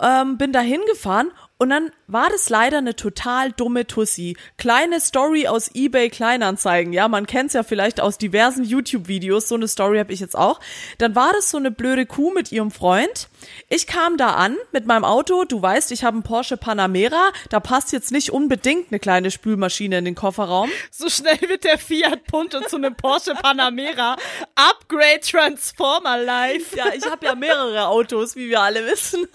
[0.00, 1.30] ähm, bin da hingefahren
[1.64, 4.36] und dann war das leider eine total dumme Tussi.
[4.58, 6.92] Kleine Story aus eBay Kleinanzeigen.
[6.92, 9.48] Ja, man kennt's ja vielleicht aus diversen YouTube-Videos.
[9.48, 10.60] So eine Story habe ich jetzt auch.
[10.98, 13.28] Dann war das so eine blöde Kuh mit ihrem Freund.
[13.70, 15.46] Ich kam da an mit meinem Auto.
[15.46, 17.32] Du weißt, ich habe einen Porsche Panamera.
[17.48, 20.68] Da passt jetzt nicht unbedingt eine kleine Spülmaschine in den Kofferraum.
[20.90, 24.18] So schnell wird der Fiat Punto zu einem Porsche Panamera.
[24.54, 26.76] Upgrade Transformer Life.
[26.76, 29.26] Ja, ich habe ja mehrere Autos, wie wir alle wissen.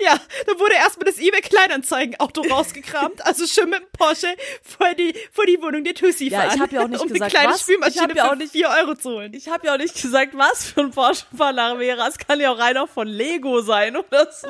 [0.00, 3.24] Ja, da wurde erstmal das eBay Kleinanzeigen-Auto rausgekramt.
[3.26, 4.28] Also schön mit dem Porsche
[4.62, 6.60] vor die, vor die Wohnung der Tussi Ja, ich fahren.
[6.60, 7.60] hab ja auch nicht um gesagt, eine kleine was.
[7.62, 9.34] Spülmaschine Ich ja auch nicht- 4 Euro zu holen.
[9.34, 12.06] Ich habe ja auch nicht gesagt, was für ein Porsche Panamera.
[12.08, 14.48] Es kann ja auch einer von Lego sein oder so.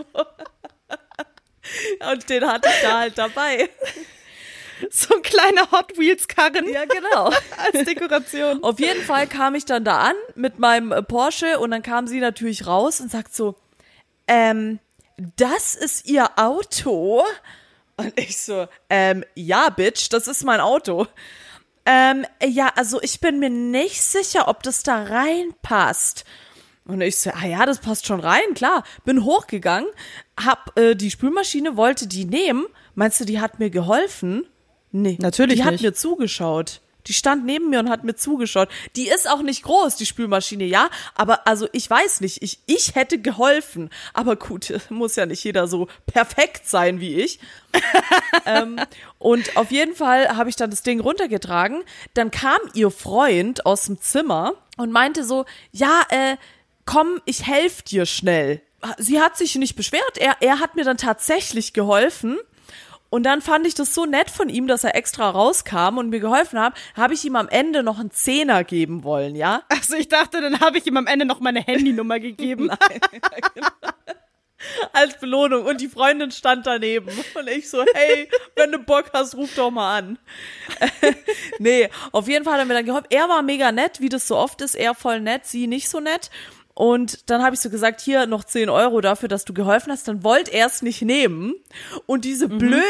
[2.11, 3.71] Und den hatte ich da halt dabei.
[4.91, 7.27] So ein kleiner Hot Wheels Karren Ja, genau.
[7.73, 8.63] als Dekoration.
[8.63, 12.07] Auf jeden Fall kam ich dann da an mit meinem äh, Porsche und dann kam
[12.07, 13.55] sie natürlich raus und sagt so,
[14.27, 14.81] ähm,
[15.37, 17.23] das ist ihr Auto?
[17.97, 21.07] Und ich so, ähm, ja, Bitch, das ist mein Auto.
[21.87, 26.25] Ähm, ja, also ich bin mir nicht sicher, ob das da reinpasst.
[26.87, 28.85] Und ich so, ah ja, das passt schon rein, klar.
[29.05, 29.89] Bin hochgegangen,
[30.39, 32.67] hab äh, die Spülmaschine, wollte die nehmen.
[32.95, 34.47] Meinst du, die hat mir geholfen?
[34.93, 35.17] Nee.
[35.21, 35.83] Natürlich Die hat nicht.
[35.83, 36.81] mir zugeschaut.
[37.07, 38.69] Die stand neben mir und hat mir zugeschaut.
[38.97, 40.89] Die ist auch nicht groß, die Spülmaschine, ja.
[41.15, 43.91] Aber also ich weiß nicht, ich, ich hätte geholfen.
[44.13, 47.39] Aber gut, muss ja nicht jeder so perfekt sein wie ich.
[48.47, 48.81] ähm,
[49.19, 51.83] und auf jeden Fall habe ich dann das Ding runtergetragen.
[52.15, 56.37] Dann kam ihr Freund aus dem Zimmer und meinte so, ja, äh,
[56.87, 58.61] komm, ich helf dir schnell.
[58.99, 60.19] Sie hat sich nicht beschwert.
[60.19, 62.39] Er, er hat mir dann tatsächlich geholfen.
[63.15, 66.19] Und dann fand ich das so nett von ihm, dass er extra rauskam und mir
[66.19, 69.63] geholfen hat, habe ich ihm am Ende noch einen Zehner geben wollen, ja?
[69.69, 72.73] Also ich dachte, dann habe ich ihm am Ende noch meine Handynummer gegeben.
[74.93, 75.65] Als Belohnung.
[75.65, 77.09] Und die Freundin stand daneben.
[77.37, 80.19] Und ich so, hey, wenn du Bock hast, ruf doch mal an.
[81.61, 83.07] nee, auf jeden Fall hat er mir dann geholfen.
[83.11, 84.75] Er war mega nett, wie das so oft ist.
[84.75, 86.31] Er voll nett, sie nicht so nett.
[86.75, 90.09] Und dann habe ich so gesagt, hier noch 10 Euro dafür, dass du geholfen hast.
[90.09, 91.55] Dann wollte er es nicht nehmen.
[92.07, 92.85] Und diese blöde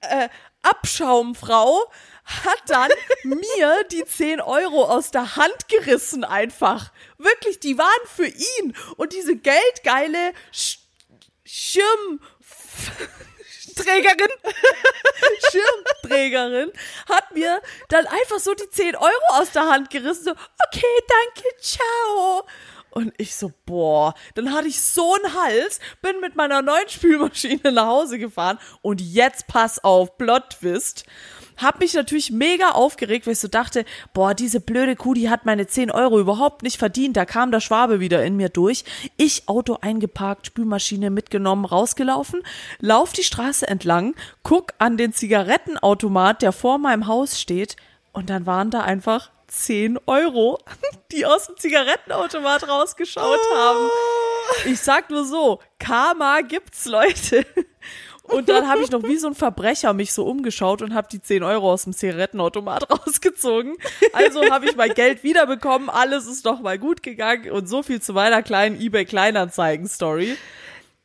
[0.00, 0.28] äh,
[0.62, 1.90] Abschaumfrau
[2.24, 2.90] hat dann
[3.24, 6.90] mir die 10 Euro aus der Hand gerissen einfach.
[7.18, 8.74] Wirklich, die waren für ihn.
[8.96, 10.78] Und diese geldgeile Sch
[11.44, 12.20] Schirm
[13.74, 14.30] Trägerin.
[15.50, 16.72] Schirmträgerin
[17.08, 20.24] hat mir dann einfach so die 10 Euro aus der Hand gerissen.
[20.24, 22.11] So, okay, danke, ciao.
[22.92, 27.72] Und ich so, boah, dann hatte ich so einen Hals, bin mit meiner neuen Spülmaschine
[27.72, 31.06] nach Hause gefahren und jetzt pass auf, Plot Twist.
[31.56, 35.46] Hab mich natürlich mega aufgeregt, weil ich so dachte, boah, diese blöde Kuh, die hat
[35.46, 37.16] meine 10 Euro überhaupt nicht verdient.
[37.16, 38.84] Da kam der Schwabe wieder in mir durch.
[39.16, 42.42] Ich Auto eingeparkt, Spülmaschine mitgenommen, rausgelaufen,
[42.78, 47.76] lauf die Straße entlang, guck an den Zigarettenautomat, der vor meinem Haus steht,
[48.12, 50.58] und dann waren da einfach 10 Euro,
[51.12, 53.90] die aus dem Zigarettenautomat rausgeschaut haben.
[54.64, 57.44] Ich sag nur so, Karma gibt's, Leute.
[58.22, 61.20] Und dann habe ich noch wie so ein Verbrecher mich so umgeschaut und habe die
[61.20, 63.76] 10 Euro aus dem Zigarettenautomat rausgezogen.
[64.12, 68.00] Also habe ich mein Geld wiederbekommen, alles ist doch mal gut gegangen und so viel
[68.00, 70.36] zu meiner kleinen eBay Kleinanzeigen Story.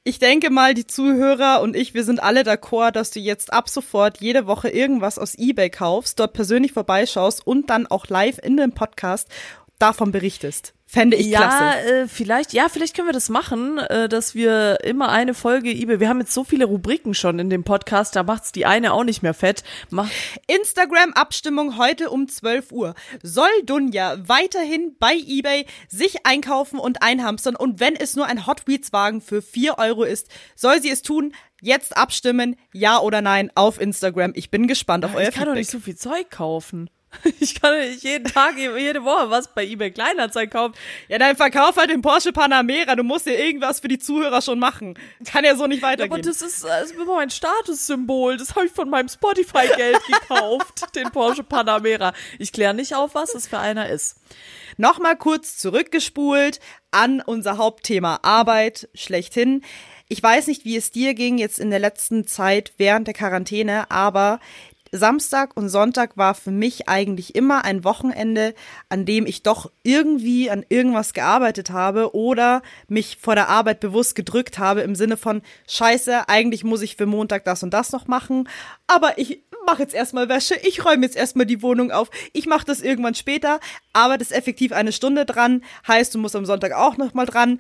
[0.08, 3.67] Ich denke mal, die Zuhörer und ich, wir sind alle d'accord, dass du jetzt ab
[3.67, 8.56] sofort jede Woche irgendwas aus eBay kaufst, dort persönlich vorbeischaust und dann auch live in
[8.56, 9.28] dem Podcast
[9.80, 10.74] davon berichtest.
[10.89, 11.80] Fände ich ja, klasse.
[11.80, 16.00] Äh, vielleicht, ja, vielleicht können wir das machen, äh, dass wir immer eine Folge eBay.
[16.00, 19.04] Wir haben jetzt so viele Rubriken schon in dem Podcast, da macht's die eine auch
[19.04, 19.65] nicht mehr fett.
[19.89, 20.10] Mach
[20.47, 22.95] Instagram-Abstimmung heute um 12 Uhr.
[23.21, 28.65] Soll Dunja weiterhin bei eBay sich einkaufen und einhamstern und wenn es nur ein Hot
[28.65, 31.34] Wheels Wagen für 4 Euro ist, soll sie es tun?
[31.62, 34.32] Jetzt abstimmen, ja oder nein, auf Instagram.
[34.36, 35.58] Ich bin gespannt auf euer ich kann doch Feedback.
[35.58, 36.89] nicht so viel Zeug kaufen.
[37.40, 40.76] Ich kann nicht jeden Tag, jede Woche was bei eBay Kleinanzeigen kaufen.
[41.08, 42.96] Ja, dann verkauf halt den Porsche Panamera.
[42.96, 44.98] Du musst ja irgendwas für die Zuhörer schon machen.
[45.26, 46.12] Kann ja so nicht weitergehen.
[46.12, 48.38] Aber das ist, das ist immer mein Statussymbol.
[48.38, 52.14] Das habe ich von meinem Spotify-Geld gekauft, den Porsche Panamera.
[52.40, 54.18] Ich kläre nicht auf, was es für einer ist.
[54.78, 56.60] Nochmal kurz zurückgespult
[56.92, 59.64] an unser Hauptthema Arbeit schlechthin.
[60.10, 63.92] Ich weiß nicht, wie es dir ging jetzt in der letzten Zeit während der Quarantäne,
[63.92, 64.40] aber
[64.91, 68.54] Samstag und Sonntag war für mich eigentlich immer ein Wochenende,
[68.89, 74.15] an dem ich doch irgendwie an irgendwas gearbeitet habe oder mich vor der Arbeit bewusst
[74.15, 78.08] gedrückt habe im Sinne von Scheiße, eigentlich muss ich für Montag das und das noch
[78.08, 78.50] machen,
[78.88, 82.65] aber ich mache jetzt erstmal Wäsche, ich räume jetzt erstmal die Wohnung auf, ich mache
[82.65, 83.60] das irgendwann später,
[83.93, 87.60] aber das effektiv eine Stunde dran, heißt, du musst am Sonntag auch noch mal dran.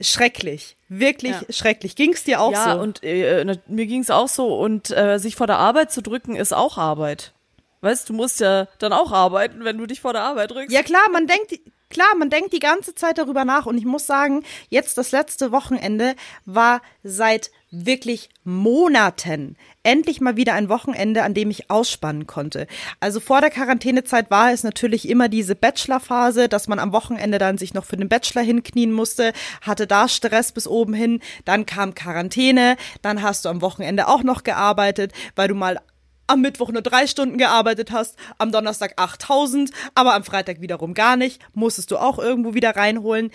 [0.00, 1.52] Schrecklich, wirklich Ja.
[1.52, 1.96] schrecklich.
[1.96, 2.80] Ging's dir auch ja, so?
[2.80, 4.58] und äh, na- mir ging's auch so.
[4.58, 7.32] Und äh, sich vor der Arbeit zu drücken, ist auch Arbeit.
[7.80, 10.72] Weißt du, musst ja dann auch arbeiten, wenn du dich vor der Arbeit drückst.
[10.74, 14.06] Ja klar, man denkt, klar, man denkt die ganze Zeit darüber nach und ich muss
[14.06, 17.50] sagen, jetzt das letzte Wochenende war seit
[17.84, 22.66] wirklich Monaten endlich mal wieder ein Wochenende, an dem ich ausspannen konnte.
[23.00, 27.58] Also vor der Quarantänezeit war es natürlich immer diese Bachelorphase, dass man am Wochenende dann
[27.58, 31.94] sich noch für den Bachelor hinknien musste, hatte da Stress bis oben hin, dann kam
[31.94, 35.78] Quarantäne, dann hast du am Wochenende auch noch gearbeitet, weil du mal
[36.26, 41.16] am Mittwoch nur drei Stunden gearbeitet hast, am Donnerstag 8000, aber am Freitag wiederum gar
[41.16, 43.30] nicht, musstest du auch irgendwo wieder reinholen.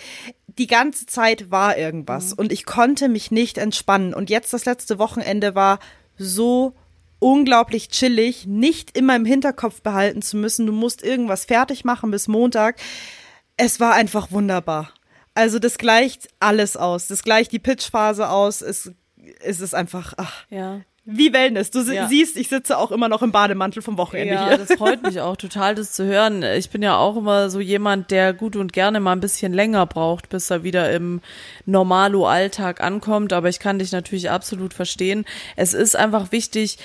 [0.58, 4.14] Die ganze Zeit war irgendwas und ich konnte mich nicht entspannen.
[4.14, 5.80] Und jetzt das letzte Wochenende war
[6.18, 6.74] so
[7.20, 12.28] unglaublich chillig, nicht immer im Hinterkopf behalten zu müssen, du musst irgendwas fertig machen bis
[12.28, 12.78] Montag.
[13.58, 14.92] Es war einfach wunderbar.
[15.34, 17.08] Also das gleicht alles aus.
[17.08, 18.62] Das gleicht die Pitchphase aus.
[18.62, 18.92] Es,
[19.40, 20.82] es ist einfach, ach, Ja.
[21.04, 21.72] Wie Wellness.
[21.72, 22.08] Du si- Ja.
[22.08, 24.58] siehst, ich sitze auch immer noch im Bademantel vom Wochenende Ja, hier.
[24.60, 26.44] das freut mich auch total, das zu hören.
[26.44, 29.86] Ich bin ja auch immer so jemand, der gut und gerne mal ein bisschen länger
[29.88, 31.22] braucht, bis er wieder im
[31.66, 33.34] Normalo-Alltag ankommt.
[33.34, 35.26] Aber ich kann dich natürlich absolut verstehen.
[35.56, 36.78] Es ist einfach wichtig,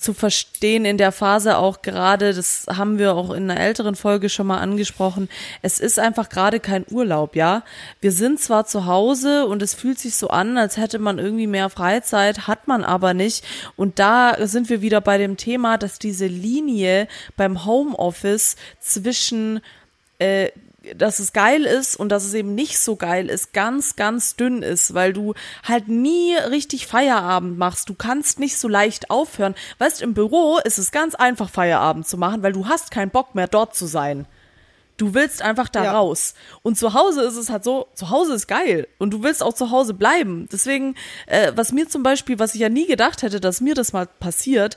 [0.00, 4.30] zu verstehen in der Phase auch gerade, das haben wir auch in einer älteren Folge
[4.30, 5.28] schon mal angesprochen,
[5.62, 7.62] es ist einfach gerade kein Urlaub, ja.
[8.00, 11.46] Wir sind zwar zu Hause und es fühlt sich so an, als hätte man irgendwie
[11.46, 13.44] mehr Freizeit, hat man aber nicht.
[13.76, 19.60] Und da sind wir wieder bei dem Thema, dass diese Linie beim Homeoffice zwischen
[20.18, 20.50] äh,
[20.96, 24.62] dass es geil ist und dass es eben nicht so geil ist, ganz, ganz dünn
[24.62, 27.88] ist, weil du halt nie richtig Feierabend machst.
[27.88, 29.54] Du kannst nicht so leicht aufhören.
[29.78, 33.34] Weißt, im Büro ist es ganz einfach, Feierabend zu machen, weil du hast keinen Bock
[33.34, 34.26] mehr dort zu sein.
[34.96, 35.92] Du willst einfach da Ja.
[35.92, 36.34] raus.
[36.62, 38.86] Und zu Hause ist es halt so, zu Hause ist geil.
[38.98, 40.46] Und du willst auch zu Hause bleiben.
[40.52, 40.94] Deswegen,
[41.26, 44.06] äh, was mir zum Beispiel, was ich ja nie gedacht hätte, dass mir das mal
[44.06, 44.76] passiert,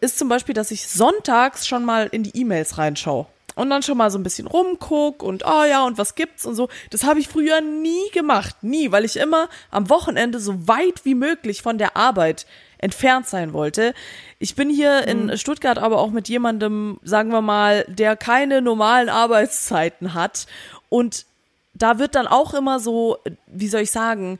[0.00, 3.26] ist zum Beispiel, dass ich sonntags schon mal in die E-Mails reinschaue.
[3.60, 6.54] Und dann schon mal so ein bisschen rumguck und ah ja, und was gibt's und
[6.54, 6.70] so.
[6.88, 8.62] Das habe ich früher nie gemacht.
[8.62, 12.46] Nie, weil ich immer am Wochenende so weit wie möglich von der Arbeit
[12.78, 13.92] entfernt sein wollte.
[14.38, 19.10] Ich bin hier in Stuttgart aber auch mit jemandem, sagen wir mal, der keine normalen
[19.10, 20.46] Arbeitszeiten hat.
[20.88, 21.26] Und
[21.74, 24.38] da wird dann auch immer so, wie soll ich sagen,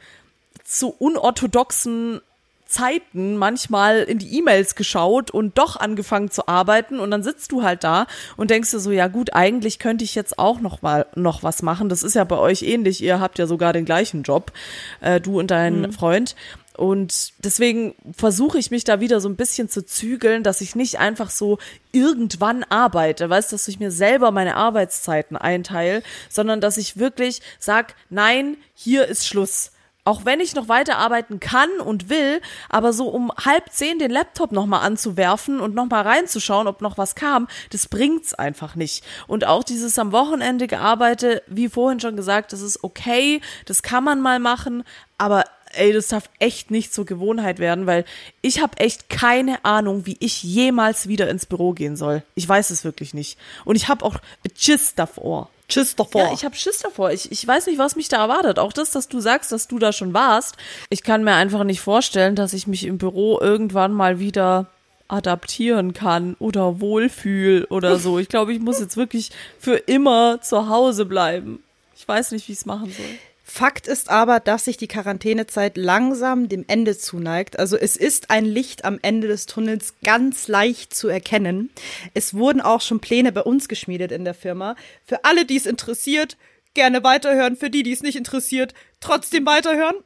[0.64, 2.22] zu unorthodoxen
[2.70, 7.62] Zeiten manchmal in die E-Mails geschaut und doch angefangen zu arbeiten und dann sitzt du
[7.62, 8.06] halt da
[8.36, 11.62] und denkst dir so, ja gut, eigentlich könnte ich jetzt auch noch mal noch was
[11.62, 11.88] machen.
[11.88, 13.02] Das ist ja bei euch ähnlich.
[13.02, 14.52] Ihr habt ja sogar den gleichen Job,
[15.00, 16.36] äh, du und dein Freund.
[16.76, 20.98] Und deswegen versuche ich mich da wieder so ein bisschen zu zügeln, dass ich nicht
[20.98, 21.58] einfach so
[21.92, 27.96] irgendwann arbeite, weißt, dass ich mir selber meine Arbeitszeiten einteile, sondern dass ich wirklich sag,
[28.08, 29.72] nein, hier ist Schluss
[30.04, 34.10] auch wenn ich noch weiter arbeiten kann und will, aber so um halb zehn den
[34.10, 39.04] Laptop nochmal anzuwerfen und nochmal reinzuschauen, ob noch was kam, das bringt's einfach nicht.
[39.26, 44.04] Und auch dieses am Wochenende gearbeitet, wie vorhin schon gesagt, das ist okay, das kann
[44.04, 44.84] man mal machen,
[45.18, 48.04] aber ey, das darf echt nicht zur Gewohnheit werden, weil
[48.42, 52.22] ich habe echt keine Ahnung, wie ich jemals wieder ins Büro gehen soll.
[52.34, 53.38] Ich weiß es wirklich nicht.
[53.64, 54.16] Und ich habe auch
[54.56, 55.50] Schiss davor.
[55.70, 56.22] Tschüss davor.
[56.22, 57.10] Ja, ich habe Schiss davor.
[57.10, 58.58] Ich, ich weiß nicht, was mich da erwartet.
[58.58, 60.56] Auch das, dass du sagst, dass du da schon warst.
[60.90, 64.66] Ich kann mir einfach nicht vorstellen, dass ich mich im Büro irgendwann mal wieder
[65.08, 68.18] adaptieren kann oder wohlfühl oder so.
[68.18, 71.62] Ich glaube, ich muss jetzt wirklich für immer zu Hause bleiben.
[71.96, 73.18] Ich weiß nicht, wie ich es machen soll.
[73.52, 77.58] Fakt ist aber, dass sich die Quarantänezeit langsam dem Ende zuneigt.
[77.58, 81.70] Also es ist ein Licht am Ende des Tunnels ganz leicht zu erkennen.
[82.14, 84.76] Es wurden auch schon Pläne bei uns geschmiedet in der Firma.
[85.04, 86.36] Für alle, die es interessiert,
[86.74, 87.56] gerne weiterhören.
[87.56, 89.96] Für die, die es nicht interessiert, trotzdem weiterhören.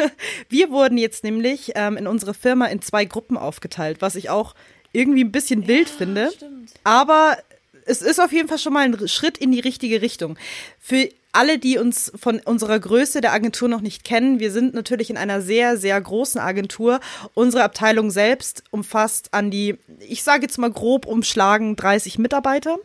[0.48, 4.54] Wir wurden jetzt nämlich ähm, in unsere Firma in zwei Gruppen aufgeteilt, was ich auch
[4.92, 6.32] irgendwie ein bisschen ja, wild finde.
[6.34, 6.72] Stimmt.
[6.84, 7.36] Aber
[7.84, 10.38] es ist auf jeden Fall schon mal ein Schritt in die richtige Richtung.
[10.80, 15.10] Für alle, die uns von unserer Größe der Agentur noch nicht kennen, wir sind natürlich
[15.10, 17.00] in einer sehr, sehr großen Agentur.
[17.34, 22.78] Unsere Abteilung selbst umfasst an die, ich sage jetzt mal grob umschlagen, 30 Mitarbeiter.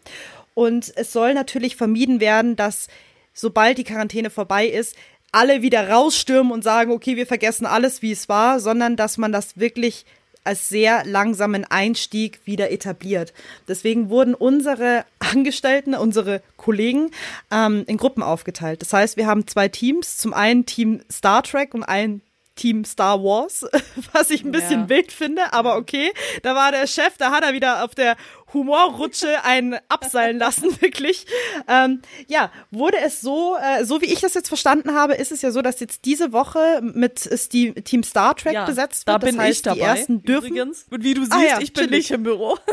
[0.53, 2.87] Und es soll natürlich vermieden werden, dass
[3.33, 4.95] sobald die Quarantäne vorbei ist,
[5.31, 9.31] alle wieder rausstürmen und sagen, okay, wir vergessen alles, wie es war, sondern dass man
[9.31, 10.05] das wirklich
[10.43, 13.33] als sehr langsamen Einstieg wieder etabliert.
[13.67, 17.11] Deswegen wurden unsere Angestellten, unsere Kollegen
[17.51, 18.81] ähm, in Gruppen aufgeteilt.
[18.81, 20.17] Das heißt, wir haben zwei Teams.
[20.17, 22.21] Zum einen Team Star Trek und ein
[22.59, 23.65] Team Star Wars,
[24.13, 24.89] was ich ein bisschen ja.
[24.89, 26.11] wild finde, aber okay.
[26.43, 28.17] Da war der Chef, da hat er wieder auf der
[28.53, 31.25] Humorrutsche einen abseilen lassen, wirklich.
[31.67, 35.41] Ähm, ja, wurde es so, äh, so wie ich das jetzt verstanden habe, ist es
[35.41, 39.15] ja so, dass jetzt diese Woche mit ist die Team Star Trek ja, besetzt wird.
[39.15, 39.75] Da bin das heißt, ich dabei.
[39.75, 40.47] Die ersten dürfen.
[40.47, 40.85] Übrigens.
[40.89, 41.97] Und wie du ah siehst, ah, ja, ich bin chillig.
[41.97, 42.57] nicht im Büro.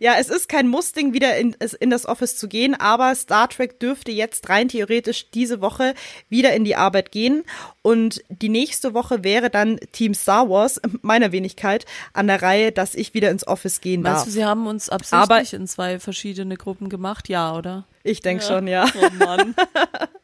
[0.00, 3.80] ja, es ist kein Muss-Ding, wieder in, in das Office zu gehen, aber Star Trek
[3.80, 5.94] dürfte jetzt rein theoretisch diese Woche
[6.28, 7.44] wieder in die Arbeit gehen.
[7.82, 12.94] Und die nächste Woche wäre dann Team Star Wars, meiner Wenigkeit, an der Reihe, dass
[12.94, 14.14] ich wieder ins Office gehen darf.
[14.14, 17.28] Meinst du, sie haben uns absichtlich aber in zwei verschiedene Gruppen gemacht?
[17.28, 17.84] Ja, oder?
[18.04, 18.48] Ich denke ja.
[18.48, 18.86] schon, ja.
[19.00, 19.54] Oh Mann.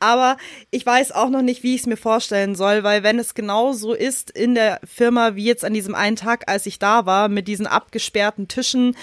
[0.00, 0.36] Aber
[0.70, 3.72] ich weiß auch noch nicht, wie ich es mir vorstellen soll, weil wenn es genau
[3.72, 7.28] so ist in der Firma wie jetzt an diesem einen Tag, als ich da war,
[7.28, 8.96] mit diesen abgesperrten Tischen,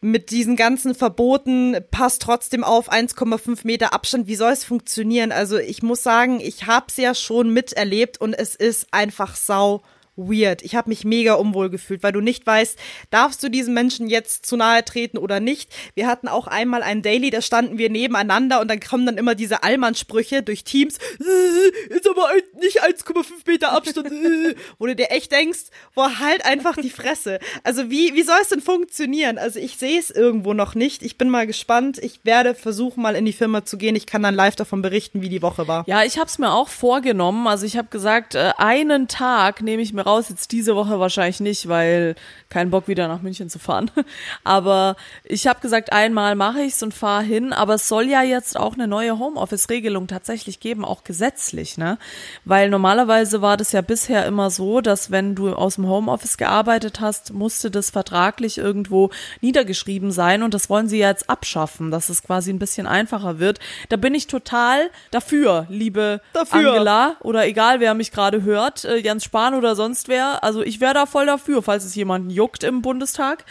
[0.00, 4.26] mit diesen ganzen Verboten, passt trotzdem auf 1,5 Meter Abstand.
[4.26, 5.30] Wie soll es funktionieren?
[5.30, 9.82] Also ich muss sagen, ich habe es ja schon miterlebt und es ist einfach sau
[10.28, 10.62] weird.
[10.62, 12.78] Ich habe mich mega unwohl gefühlt, weil du nicht weißt,
[13.10, 15.72] darfst du diesem Menschen jetzt zu nahe treten oder nicht.
[15.94, 19.34] Wir hatten auch einmal ein Daily, da standen wir nebeneinander und dann kommen dann immer
[19.34, 20.98] diese Allmann-Sprüche durch Teams.
[20.98, 22.28] Äh, ist aber
[22.60, 24.08] nicht 1,5 Meter Abstand.
[24.08, 27.38] Äh, wo du dir echt denkst, boah, halt einfach die Fresse.
[27.64, 29.38] Also wie, wie soll es denn funktionieren?
[29.38, 31.02] Also ich sehe es irgendwo noch nicht.
[31.02, 31.98] Ich bin mal gespannt.
[31.98, 33.96] Ich werde versuchen, mal in die Firma zu gehen.
[33.96, 35.84] Ich kann dann live davon berichten, wie die Woche war.
[35.86, 37.46] Ja, ich habe es mir auch vorgenommen.
[37.46, 41.40] Also ich habe gesagt, äh, einen Tag nehme ich mir raus, jetzt diese Woche wahrscheinlich
[41.40, 42.14] nicht, weil
[42.48, 43.90] kein Bock wieder nach München zu fahren.
[44.44, 47.52] Aber ich habe gesagt, einmal mache ich's und fahre hin.
[47.52, 51.98] Aber es soll ja jetzt auch eine neue Homeoffice-Regelung tatsächlich geben, auch gesetzlich, ne?
[52.44, 57.00] Weil normalerweise war das ja bisher immer so, dass wenn du aus dem Homeoffice gearbeitet
[57.00, 62.22] hast, musste das vertraglich irgendwo niedergeschrieben sein und das wollen sie jetzt abschaffen, dass es
[62.22, 63.60] quasi ein bisschen einfacher wird.
[63.88, 66.72] Da bin ich total dafür, liebe dafür.
[66.72, 70.42] Angela oder egal wer mich gerade hört, äh, Jens Spahn oder sonst wer.
[70.44, 73.44] Also ich wäre da voll dafür, falls es jemanden juckt im Bundestag.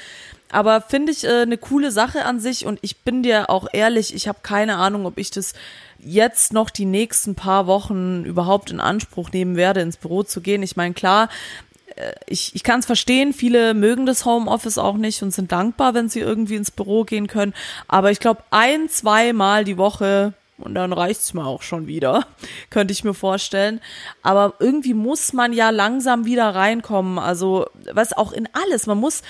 [0.51, 4.15] Aber finde ich äh, eine coole Sache an sich und ich bin dir auch ehrlich,
[4.15, 5.53] ich habe keine Ahnung, ob ich das
[5.99, 10.63] jetzt noch die nächsten paar Wochen überhaupt in Anspruch nehmen werde, ins Büro zu gehen.
[10.63, 11.29] Ich meine, klar,
[11.95, 15.93] äh, ich, ich kann es verstehen, viele mögen das Homeoffice auch nicht und sind dankbar,
[15.93, 17.53] wenn sie irgendwie ins Büro gehen können.
[17.87, 22.27] Aber ich glaube, ein, zweimal die Woche und dann reicht's mir auch schon wieder,
[22.69, 23.81] könnte ich mir vorstellen.
[24.21, 27.19] Aber irgendwie muss man ja langsam wieder reinkommen.
[27.19, 28.87] Also, was auch in alles.
[28.87, 29.21] Man muss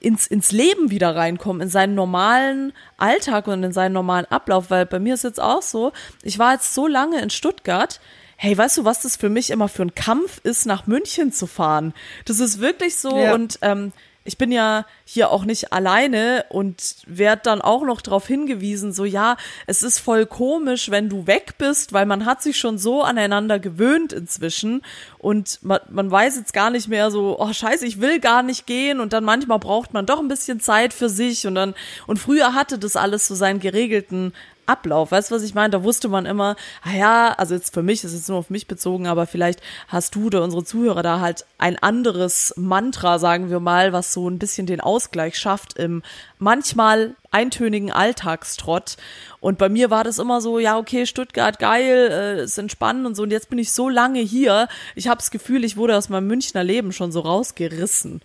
[0.00, 4.70] ins, ins Leben wieder reinkommen, in seinen normalen Alltag und in seinen normalen Ablauf.
[4.70, 8.00] Weil bei mir ist jetzt auch so, ich war jetzt so lange in Stuttgart.
[8.36, 11.46] Hey, weißt du, was das für mich immer für ein Kampf ist, nach München zu
[11.46, 11.94] fahren?
[12.26, 13.16] Das ist wirklich so.
[13.16, 13.34] Ja.
[13.34, 13.92] Und ähm,
[14.26, 19.04] ich bin ja hier auch nicht alleine und werde dann auch noch darauf hingewiesen, so
[19.04, 19.36] ja,
[19.66, 23.58] es ist voll komisch, wenn du weg bist, weil man hat sich schon so aneinander
[23.58, 24.82] gewöhnt inzwischen
[25.18, 28.66] und man, man weiß jetzt gar nicht mehr so, oh scheiße, ich will gar nicht
[28.66, 31.74] gehen und dann manchmal braucht man doch ein bisschen Zeit für sich und dann,
[32.06, 34.32] und früher hatte das alles so seinen geregelten
[34.66, 35.10] Ablauf.
[35.10, 35.70] Weißt du, was ich meine?
[35.70, 38.66] Da wusste man immer, ah ja, also jetzt für mich, das ist nur auf mich
[38.66, 43.60] bezogen, aber vielleicht hast du oder unsere Zuhörer da halt ein anderes Mantra, sagen wir
[43.60, 46.02] mal, was so ein bisschen den Ausgleich schafft im
[46.38, 48.96] manchmal eintönigen Alltagstrott.
[49.40, 53.14] Und bei mir war das immer so, ja, okay, Stuttgart, geil, äh, ist entspannend und
[53.14, 53.22] so.
[53.22, 54.68] Und jetzt bin ich so lange hier.
[54.94, 58.22] Ich habe das Gefühl, ich wurde aus meinem Münchner Leben schon so rausgerissen.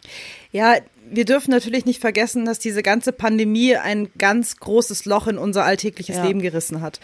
[0.51, 0.75] Ja,
[1.09, 5.63] wir dürfen natürlich nicht vergessen, dass diese ganze Pandemie ein ganz großes Loch in unser
[5.63, 6.25] alltägliches ja.
[6.25, 6.99] Leben gerissen hat.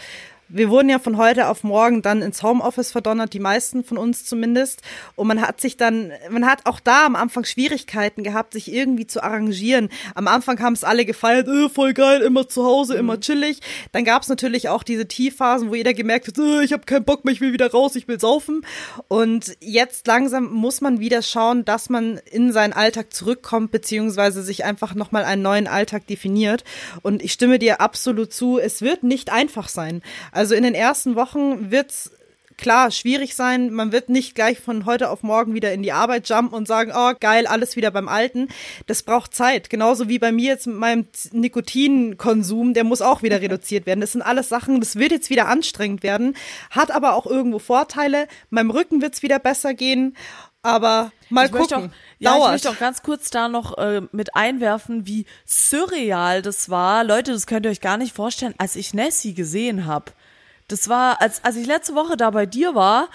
[0.49, 4.23] Wir wurden ja von heute auf morgen dann ins Homeoffice verdonnert, die meisten von uns
[4.23, 4.81] zumindest.
[5.15, 9.05] Und man hat sich dann, man hat auch da am Anfang Schwierigkeiten gehabt, sich irgendwie
[9.05, 9.89] zu arrangieren.
[10.15, 12.99] Am Anfang haben es alle gefeiert, äh, voll geil, immer zu Hause, mhm.
[12.99, 13.59] immer chillig.
[13.91, 17.03] Dann gab es natürlich auch diese Tiefphasen, wo jeder gemerkt hat, äh, ich habe keinen
[17.03, 18.65] Bock mehr, ich will wieder raus, ich will saufen.
[19.09, 24.63] Und jetzt langsam muss man wieder schauen, dass man in seinen Alltag zurückkommt, beziehungsweise sich
[24.63, 26.63] einfach nochmal einen neuen Alltag definiert.
[27.01, 30.01] Und ich stimme dir absolut zu, es wird nicht einfach sein.
[30.37, 32.11] Also in den ersten Wochen wird's
[32.57, 33.71] klar schwierig sein.
[33.71, 36.91] Man wird nicht gleich von heute auf morgen wieder in die Arbeit jumpen und sagen,
[36.95, 38.49] oh geil, alles wieder beim Alten.
[38.85, 39.71] Das braucht Zeit.
[39.71, 44.01] Genauso wie bei mir jetzt mit meinem Nikotinkonsum, der muss auch wieder reduziert werden.
[44.01, 46.35] Das sind alles Sachen, das wird jetzt wieder anstrengend werden,
[46.69, 48.27] hat aber auch irgendwo Vorteile.
[48.51, 50.15] Meinem Rücken wird's wieder besser gehen.
[50.61, 51.77] Aber mal ich gucken.
[51.77, 52.45] Auch, ja, Dauert.
[52.45, 57.03] ich möchte auch ganz kurz da noch äh, mit einwerfen, wie surreal das war.
[57.03, 60.11] Leute, das könnt ihr euch gar nicht vorstellen, als ich Nessie gesehen habe.
[60.67, 63.09] Das war, als, als ich letzte Woche da bei dir war,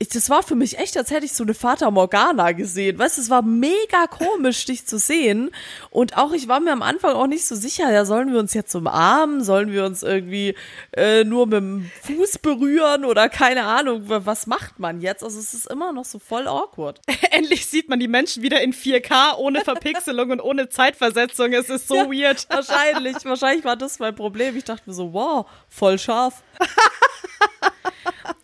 [0.00, 2.98] ich, das war für mich echt, als hätte ich so eine Fata Morgana gesehen.
[2.98, 5.50] Weißt du, es war mega komisch, dich zu sehen.
[5.90, 8.54] Und auch, ich war mir am Anfang auch nicht so sicher, ja, sollen wir uns
[8.54, 9.42] jetzt umarmen?
[9.42, 10.54] Sollen wir uns irgendwie
[10.96, 15.24] äh, nur mit dem Fuß berühren oder keine Ahnung, was macht man jetzt?
[15.24, 17.00] Also es ist immer noch so voll awkward.
[17.32, 21.52] Endlich sieht man die Menschen wieder in 4K, ohne Verpixelung und ohne Zeitversetzung.
[21.52, 22.46] Es ist so ja, weird.
[22.50, 24.56] Wahrscheinlich, wahrscheinlich war das mein Problem.
[24.56, 26.44] Ich dachte mir so, wow, voll scharf.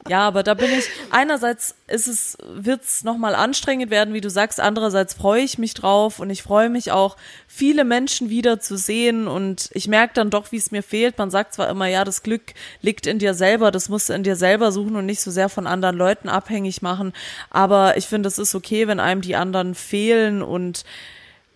[0.06, 4.60] Ja, aber da bin ich, einerseits ist es, wird's nochmal anstrengend werden, wie du sagst,
[4.60, 9.26] andererseits freue ich mich drauf und ich freue mich auch, viele Menschen wieder zu sehen
[9.26, 11.16] und ich merke dann doch, wie es mir fehlt.
[11.16, 12.52] Man sagt zwar immer, ja, das Glück
[12.82, 15.48] liegt in dir selber, das musst du in dir selber suchen und nicht so sehr
[15.48, 17.14] von anderen Leuten abhängig machen,
[17.48, 20.84] aber ich finde, es ist okay, wenn einem die anderen fehlen und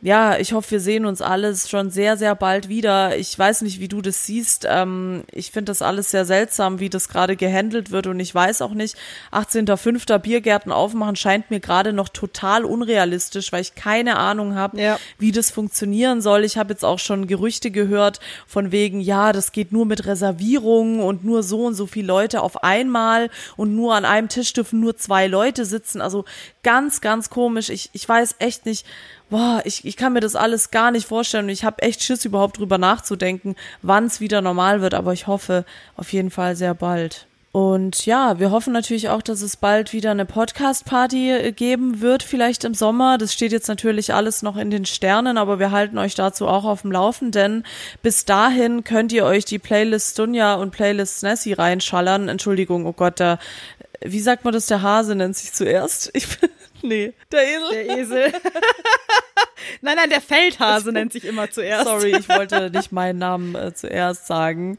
[0.01, 3.17] ja, ich hoffe, wir sehen uns alles schon sehr, sehr bald wieder.
[3.17, 4.65] Ich weiß nicht, wie du das siehst.
[4.69, 8.63] Ähm, ich finde das alles sehr seltsam, wie das gerade gehandelt wird und ich weiß
[8.63, 8.97] auch nicht,
[9.33, 10.19] 18.05.
[10.19, 15.01] Biergärten aufmachen scheint mir gerade noch total unrealistisch, weil ich keine Ahnung habe, ja.
[15.19, 16.45] wie das funktionieren soll.
[16.45, 21.01] Ich habe jetzt auch schon Gerüchte gehört von wegen, ja, das geht nur mit Reservierungen
[21.01, 24.79] und nur so und so viele Leute auf einmal und nur an einem Tisch dürfen
[24.79, 26.01] nur zwei Leute sitzen.
[26.01, 26.25] Also
[26.69, 27.71] ganz, ganz komisch.
[27.71, 28.85] Ich, ich weiß echt nicht,
[29.31, 32.59] boah, ich, ich kann mir das alles gar nicht vorstellen ich habe echt Schiss überhaupt
[32.59, 35.65] drüber nachzudenken, wann es wieder normal wird, aber ich hoffe
[35.97, 37.27] auf jeden Fall sehr bald.
[37.51, 42.23] Und ja, wir hoffen natürlich auch, dass es bald wieder eine Podcast-Party äh, geben wird,
[42.23, 43.17] vielleicht im Sommer.
[43.17, 46.67] Das steht jetzt natürlich alles noch in den Sternen, aber wir halten euch dazu auch
[46.67, 47.65] auf dem Laufen,
[48.03, 52.29] bis dahin könnt ihr euch die Playlist Dunja und Playlist Nessie reinschallern.
[52.29, 53.39] Entschuldigung, oh Gott, der,
[54.01, 56.11] wie sagt man das, der Hase nennt sich zuerst?
[56.15, 56.27] Ich
[56.83, 57.71] nee, der Esel.
[57.71, 58.33] Der Esel.
[59.81, 61.87] nein, nein, der Feldhase nennt sich immer zuerst.
[61.87, 64.79] Sorry, ich wollte nicht meinen Namen äh, zuerst sagen.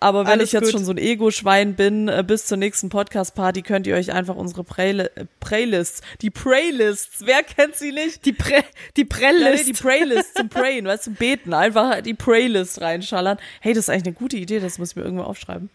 [0.00, 0.72] Aber wenn Alles ich jetzt gut.
[0.72, 4.62] schon so ein Ego-Schwein bin, äh, bis zur nächsten Podcast-Party könnt ihr euch einfach unsere
[4.64, 8.24] Prayli äh, Playlists, die Playlists, wer kennt sie nicht?
[8.24, 8.62] Die Pre
[8.96, 9.44] die Playlist.
[9.44, 13.38] Ja, nee, die Playlist zum Prayen, weißt du, beten, einfach die Playlist reinschallern.
[13.60, 15.70] Hey, das ist eigentlich eine gute Idee, das muss ich mir irgendwo aufschreiben.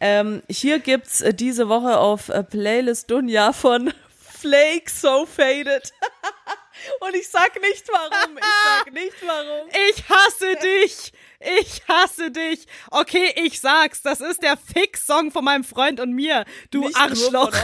[0.00, 3.92] Ähm, hier gibt's äh, diese Woche auf Playlist Dunja von
[4.40, 5.92] Flake So Faded.
[7.00, 8.36] Und ich sag nicht warum.
[8.36, 8.44] Ich
[8.84, 9.68] sag nicht warum.
[9.90, 11.12] Ich hasse dich.
[11.58, 12.66] Ich hasse dich.
[12.90, 14.02] Okay, ich sag's.
[14.02, 16.44] Das ist der Fix-Song von meinem Freund und mir.
[16.70, 17.52] Du nicht Arschloch.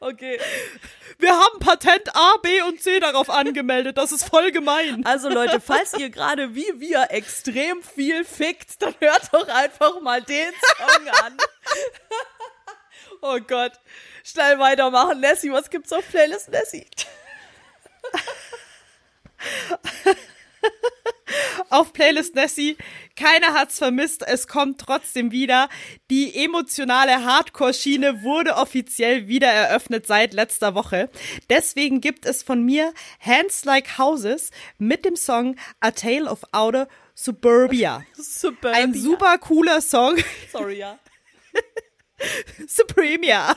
[0.00, 0.38] Okay.
[1.18, 3.96] Wir haben Patent A, B und C darauf angemeldet.
[3.96, 5.04] Das ist voll gemein.
[5.06, 10.22] Also Leute, falls ihr gerade wie wir extrem viel fickt, dann hört doch einfach mal
[10.22, 11.36] den Song an.
[13.22, 13.72] oh Gott.
[14.24, 15.20] Schnell weitermachen.
[15.20, 16.86] Nessie, was gibt's auf Playlist Nessie?
[21.70, 22.76] auf Playlist Nessie.
[23.16, 24.22] Keiner hat's vermisst.
[24.26, 25.68] Es kommt trotzdem wieder.
[26.10, 31.10] Die emotionale Hardcore-Schiene wurde offiziell wieder eröffnet seit letzter Woche.
[31.50, 36.88] Deswegen gibt es von mir Hands Like Houses mit dem Song A Tale of Outer
[37.14, 38.04] Suburbia.
[38.14, 38.72] Super.
[38.72, 40.16] Ein super cooler Song.
[40.50, 40.98] Sorry, ja.
[42.68, 43.56] Supremia.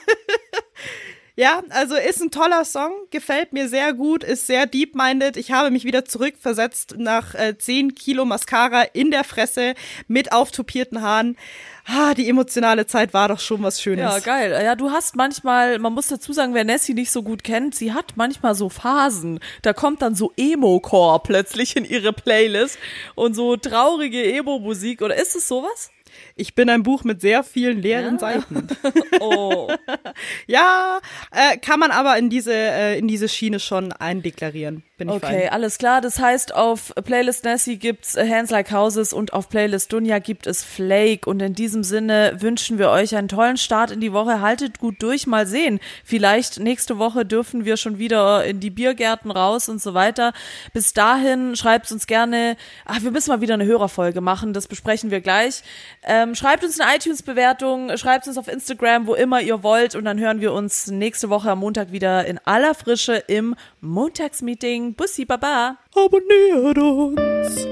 [1.39, 5.37] Ja, also ist ein toller Song, gefällt mir sehr gut, ist sehr deep-minded.
[5.37, 9.75] Ich habe mich wieder zurückversetzt nach äh, 10 Kilo Mascara in der Fresse
[10.07, 11.37] mit auftupierten Haaren.
[11.85, 14.03] Ah, die emotionale Zeit war doch schon was Schönes.
[14.03, 14.59] Ja, geil.
[14.63, 17.93] Ja, du hast manchmal, man muss dazu sagen, wer Nessie nicht so gut kennt, sie
[17.93, 19.39] hat manchmal so Phasen.
[19.61, 22.79] Da kommt dann so Emo-Core plötzlich in ihre Playlist
[23.13, 25.03] und so traurige Emo-Musik.
[25.03, 25.91] Oder ist es sowas?
[26.35, 28.19] Ich bin ein Buch mit sehr vielen leeren ja.
[28.19, 28.67] Seiten.
[29.19, 29.71] oh.
[30.47, 30.99] ja,
[31.31, 34.83] äh, kann man aber in diese, äh, in diese Schiene schon eindeklarieren.
[34.97, 35.49] Bin ich okay, fein.
[35.49, 36.01] alles klar.
[36.01, 40.63] Das heißt, auf Playlist Nessie gibt's Hands Like Houses und auf Playlist Dunja gibt es
[40.63, 41.29] Flake.
[41.29, 44.41] Und in diesem Sinne wünschen wir euch einen tollen Start in die Woche.
[44.41, 45.79] Haltet gut durch, mal sehen.
[46.03, 50.33] Vielleicht nächste Woche dürfen wir schon wieder in die Biergärten raus und so weiter.
[50.73, 54.53] Bis dahin schreibt uns gerne, ach, wir müssen mal wieder eine Hörerfolge machen.
[54.53, 55.61] Das besprechen wir gleich.
[56.09, 59.93] Ähm, schreibt uns eine iTunes-Bewertung, schreibt uns auf Instagram, wo immer ihr wollt.
[59.93, 64.95] Und dann hören wir uns nächste Woche am Montag wieder in aller Frische im Montagsmeeting.
[64.95, 65.77] Bussi, Baba.
[65.93, 67.67] Abonniert uns.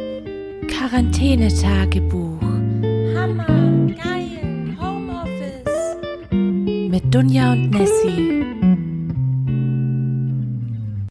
[0.68, 2.42] Quarantänetagebuch.
[3.16, 3.48] Hammer,
[4.04, 5.96] geil, Homeoffice.
[6.32, 8.65] Mit Dunja und Nessie.